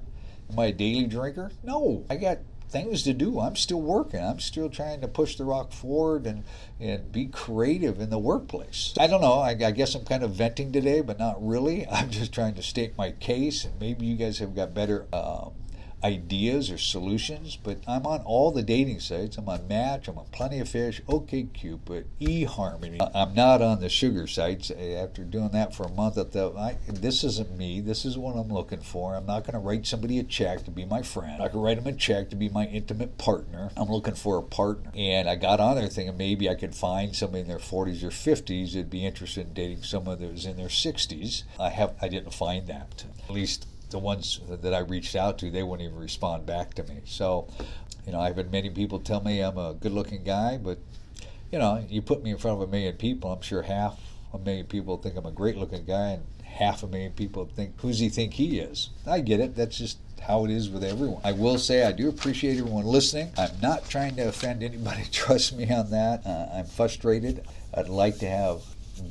Am 0.52 0.60
I 0.60 0.66
a 0.66 0.72
daily 0.72 1.08
drinker? 1.08 1.52
No. 1.64 2.06
I 2.08 2.18
got 2.18 2.38
things 2.74 3.04
to 3.04 3.14
do. 3.14 3.40
I'm 3.40 3.56
still 3.56 3.82
working. 3.82 4.20
I'm 4.20 4.40
still 4.40 4.70
trying 4.70 5.00
to 5.02 5.08
push 5.08 5.36
the 5.36 5.46
rock 5.46 5.72
forward 5.72 6.26
and, 6.26 6.44
and 6.80 7.12
be 7.12 7.28
creative 7.28 8.00
in 8.00 8.10
the 8.10 8.20
workplace. 8.20 8.94
I 9.00 9.08
don't 9.08 9.22
know. 9.22 9.36
I, 9.36 9.52
I, 9.52 9.72
guess 9.72 9.96
I'm 9.96 10.04
kind 10.04 10.24
of 10.24 10.32
venting 10.32 10.72
today, 10.72 11.02
but 11.02 11.20
not 11.20 11.38
really. 11.40 11.88
I'm 11.92 12.10
just 12.10 12.34
trying 12.34 12.56
to 12.56 12.64
state 12.64 12.98
my 12.98 13.12
case, 13.12 13.64
and 13.64 13.80
maybe 13.80 14.06
you 14.06 14.16
guys 14.18 14.40
have 14.40 14.56
got 14.56 14.74
better 14.74 15.06
um, 15.14 15.54
ideas 16.04 16.70
or 16.70 16.78
solutions, 16.78 17.56
but 17.56 17.80
I'm 17.88 18.06
on 18.06 18.22
all 18.22 18.52
the 18.52 18.64
dating 18.64 19.00
sites. 19.00 19.38
I'm 19.38 19.48
on 19.48 19.68
Match, 19.68 20.08
I'm 20.08 20.18
on 20.18 20.26
Plenty 20.32 20.60
of 20.60 20.70
Fish, 20.70 21.02
OkCupid, 21.08 22.06
eHarmony. 22.20 23.02
Uh, 23.02 23.10
I'm 23.16 23.34
not 23.34 23.62
on 23.62 23.80
the 23.80 23.90
sugar 23.90 24.28
sites. 24.28 24.72
Uh, 24.72 25.04
after 25.04 25.24
doing 25.24 25.50
that 25.50 25.74
for 25.74 25.84
a 25.84 25.92
month, 25.92 26.18
I 26.18 26.24
thought, 26.24 26.58
I, 26.58 26.78
this 26.88 27.24
isn't 27.24 27.58
me. 27.58 27.80
This 27.82 28.06
is 28.06 28.18
what 28.18 28.36
I'm 28.36 28.50
looking 28.50 28.82
for. 28.82 29.16
I'm 29.16 29.26
not 29.26 29.44
going 29.44 29.54
to 29.54 29.60
write 29.60 29.86
somebody 29.86 30.20
a 30.20 30.24
check 30.24 30.64
to 30.66 30.72
be 30.72 30.86
my 30.86 31.02
friend. 31.02 31.42
I 31.42 31.48
can 31.48 31.62
write 31.62 31.82
them 31.82 31.94
a 31.94 31.98
check 31.98 32.30
to 32.32 32.36
be 32.36 32.50
my 32.50 32.66
intimate 32.66 33.18
partner. 33.18 33.72
I'm 33.78 33.90
looking 33.90 34.16
for 34.16 34.38
a 34.38 34.44
partner. 34.44 34.92
And 34.96 35.30
I 35.30 35.36
got 35.36 35.60
on 35.60 35.76
there 35.76 35.88
thinking 35.88 36.18
maybe 36.18 36.50
I 36.50 36.56
could 36.56 36.76
find 36.76 37.16
somebody 37.16 37.42
in 37.42 37.48
their 37.48 37.58
40s 37.58 38.04
or 38.04 38.10
50s 38.10 38.74
that'd 38.74 38.90
be 38.90 39.06
interested 39.06 39.48
in 39.48 39.54
dating 39.54 39.84
someone 39.84 40.20
that 40.20 40.32
was 40.32 40.46
in 40.46 40.58
their 40.58 40.68
60s. 40.68 41.44
I 41.60 41.70
have 41.70 41.96
I 42.02 42.08
didn't 42.08 42.34
find 42.34 42.68
that. 42.68 43.06
At 43.28 43.34
least 43.34 43.68
the 43.94 44.00
ones 44.00 44.42
that 44.50 44.74
I 44.74 44.80
reached 44.80 45.16
out 45.16 45.38
to, 45.40 45.50
they 45.50 45.64
wouldn't 45.64 45.88
even 45.88 45.98
respond 45.98 46.46
back 46.46 46.74
to 46.74 46.84
me. 46.84 47.02
So, 47.06 47.48
you 48.06 48.12
know, 48.12 48.20
I've 48.20 48.36
had 48.36 48.52
many 48.52 48.70
people 48.70 49.00
tell 49.00 49.22
me 49.22 49.40
I'm 49.40 49.58
a 49.58 49.74
good 49.74 49.94
looking 49.94 50.24
guy, 50.24 50.58
but, 50.58 50.80
you 51.52 51.60
know, 51.60 51.84
you 51.90 52.02
put 52.02 52.24
me 52.24 52.32
in 52.32 52.38
front 52.38 52.62
of 52.62 52.68
a 52.68 52.72
million 52.72 52.96
people, 52.96 53.32
I'm 53.32 53.42
sure 53.42 53.62
half 53.62 53.98
a 54.34 54.40
million 54.40 54.66
people 54.66 54.98
think 54.98 55.16
I'm 55.16 55.26
a 55.26 55.32
great 55.32 55.58
looking 55.58 55.86
guy, 55.86 56.10
and 56.10 56.24
half 56.44 56.84
a 56.84 56.88
million 56.88 57.14
people 57.14 57.46
think, 57.46 57.80
who's 57.80 58.00
he 58.00 58.10
think 58.10 58.34
he 58.34 58.60
is? 58.60 58.90
I 59.06 59.22
get 59.22 59.40
it. 59.40 59.56
That's 59.56 59.78
just 59.78 60.00
how 60.22 60.46
it 60.46 60.52
is 60.52 60.70
with 60.70 60.84
everyone. 60.84 61.22
I 61.24 61.34
will 61.34 61.58
say 61.58 61.84
I 61.84 61.92
do 61.92 62.10
appreciate 62.10 62.58
everyone 62.58 62.86
listening. 62.86 63.32
I'm 63.38 63.60
not 63.62 63.90
trying 63.90 64.16
to 64.16 64.30
offend 64.30 64.64
anybody. 64.64 65.04
Trust 65.12 65.56
me 65.56 65.72
on 65.72 65.92
that. 65.92 66.26
Uh, 66.26 66.48
I'm 66.54 66.66
frustrated. 66.66 67.46
I'd 67.74 67.90
like 67.90 68.18
to 68.20 68.28
have 68.28 68.62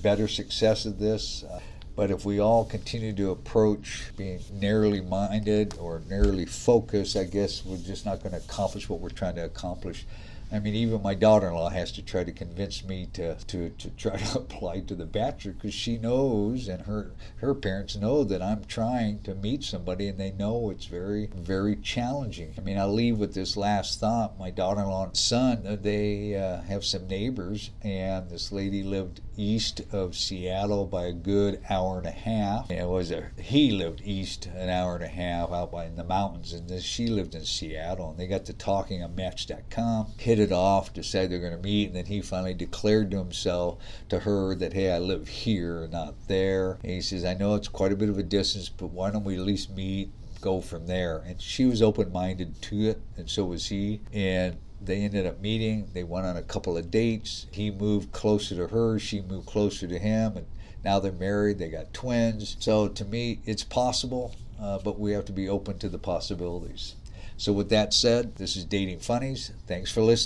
better 0.02 0.26
success 0.26 0.86
at 0.86 0.98
this. 0.98 1.44
Uh, 1.44 1.60
but 1.94 2.10
if 2.10 2.24
we 2.24 2.38
all 2.38 2.64
continue 2.64 3.12
to 3.12 3.30
approach 3.30 4.10
being 4.16 4.40
narrowly 4.52 5.00
minded 5.00 5.76
or 5.78 6.02
narrowly 6.08 6.46
focused, 6.46 7.16
I 7.16 7.24
guess 7.24 7.64
we're 7.64 7.76
just 7.76 8.06
not 8.06 8.20
going 8.22 8.32
to 8.32 8.38
accomplish 8.38 8.88
what 8.88 9.00
we're 9.00 9.10
trying 9.10 9.34
to 9.36 9.44
accomplish. 9.44 10.06
I 10.52 10.58
mean, 10.58 10.74
even 10.74 11.00
my 11.00 11.14
daughter-in-law 11.14 11.70
has 11.70 11.92
to 11.92 12.02
try 12.02 12.24
to 12.24 12.32
convince 12.32 12.84
me 12.84 13.08
to, 13.14 13.36
to, 13.36 13.70
to 13.70 13.90
try 13.96 14.16
to 14.18 14.38
apply 14.38 14.80
to 14.80 14.94
the 14.94 15.06
bachelor 15.06 15.52
because 15.52 15.72
she 15.72 15.96
knows 15.96 16.68
and 16.68 16.82
her 16.82 17.12
her 17.36 17.54
parents 17.54 17.96
know 17.96 18.22
that 18.24 18.42
I'm 18.42 18.64
trying 18.66 19.22
to 19.22 19.34
meet 19.34 19.64
somebody 19.64 20.08
and 20.08 20.20
they 20.20 20.30
know 20.30 20.68
it's 20.68 20.84
very 20.84 21.30
very 21.34 21.76
challenging. 21.76 22.52
I 22.58 22.60
mean, 22.60 22.78
I'll 22.78 22.92
leave 22.92 23.18
with 23.18 23.32
this 23.32 23.56
last 23.56 23.98
thought. 23.98 24.38
My 24.38 24.50
daughter-in-law 24.50 25.06
and 25.06 25.16
son, 25.16 25.66
uh, 25.66 25.76
they 25.80 26.36
uh, 26.36 26.60
have 26.62 26.84
some 26.84 27.06
neighbors, 27.06 27.70
and 27.82 28.28
this 28.28 28.52
lady 28.52 28.82
lived 28.82 29.20
east 29.36 29.80
of 29.92 30.16
Seattle 30.16 30.86
by 30.86 31.06
a 31.06 31.12
good 31.12 31.60
hour 31.68 31.98
and 31.98 32.06
a 32.06 32.10
half. 32.10 32.70
It 32.70 32.88
was 32.88 33.10
a 33.10 33.30
he 33.38 33.70
lived 33.70 34.02
east 34.04 34.46
an 34.46 34.68
hour 34.68 34.94
and 34.94 35.04
a 35.04 35.08
half 35.08 35.50
out 35.50 35.72
by 35.72 35.86
in 35.86 35.96
the 35.96 36.04
mountains, 36.04 36.52
and 36.52 36.82
she 36.82 37.06
lived 37.06 37.34
in 37.34 37.44
Seattle, 37.44 38.10
and 38.10 38.18
they 38.18 38.26
got 38.26 38.44
to 38.46 38.52
talking 38.52 39.02
on 39.02 39.14
Match.com. 39.14 40.12
Hit 40.18 40.38
it 40.38 40.52
off, 40.52 40.92
decided 40.92 41.30
they're 41.30 41.38
going 41.38 41.56
to 41.56 41.68
meet, 41.68 41.88
and 41.88 41.96
then 41.96 42.06
he 42.06 42.20
finally 42.20 42.54
declared 42.54 43.10
to 43.10 43.18
himself, 43.18 43.78
to 44.08 44.20
her, 44.20 44.54
that, 44.56 44.72
hey, 44.72 44.92
I 44.92 44.98
live 44.98 45.28
here, 45.28 45.88
not 45.90 46.14
there. 46.28 46.78
And 46.82 46.92
he 46.92 47.00
says, 47.00 47.24
I 47.24 47.34
know 47.34 47.54
it's 47.54 47.68
quite 47.68 47.92
a 47.92 47.96
bit 47.96 48.08
of 48.08 48.18
a 48.18 48.22
distance, 48.22 48.68
but 48.68 48.88
why 48.88 49.10
don't 49.10 49.24
we 49.24 49.34
at 49.34 49.40
least 49.40 49.70
meet, 49.70 50.10
go 50.40 50.60
from 50.60 50.86
there? 50.86 51.18
And 51.18 51.40
she 51.40 51.64
was 51.64 51.82
open 51.82 52.12
minded 52.12 52.60
to 52.62 52.88
it, 52.88 53.00
and 53.16 53.28
so 53.28 53.44
was 53.44 53.68
he. 53.68 54.00
And 54.12 54.58
they 54.84 55.00
ended 55.00 55.26
up 55.26 55.40
meeting. 55.40 55.88
They 55.92 56.04
went 56.04 56.26
on 56.26 56.36
a 56.36 56.42
couple 56.42 56.76
of 56.76 56.90
dates. 56.90 57.46
He 57.50 57.70
moved 57.70 58.12
closer 58.12 58.56
to 58.56 58.68
her, 58.68 58.98
she 58.98 59.20
moved 59.20 59.46
closer 59.46 59.86
to 59.86 59.98
him, 59.98 60.36
and 60.36 60.46
now 60.84 60.98
they're 60.98 61.12
married. 61.12 61.58
They 61.58 61.70
got 61.70 61.94
twins. 61.94 62.56
So 62.60 62.88
to 62.88 63.04
me, 63.04 63.40
it's 63.44 63.64
possible, 63.64 64.34
uh, 64.60 64.78
but 64.78 64.98
we 64.98 65.12
have 65.12 65.24
to 65.26 65.32
be 65.32 65.48
open 65.48 65.78
to 65.78 65.88
the 65.88 65.98
possibilities. 65.98 66.94
So, 67.36 67.52
with 67.52 67.70
that 67.70 67.92
said, 67.92 68.36
this 68.36 68.56
is 68.56 68.64
Dating 68.64 69.00
Funnies. 69.00 69.50
Thanks 69.66 69.90
for 69.90 70.00
listening. 70.00 70.20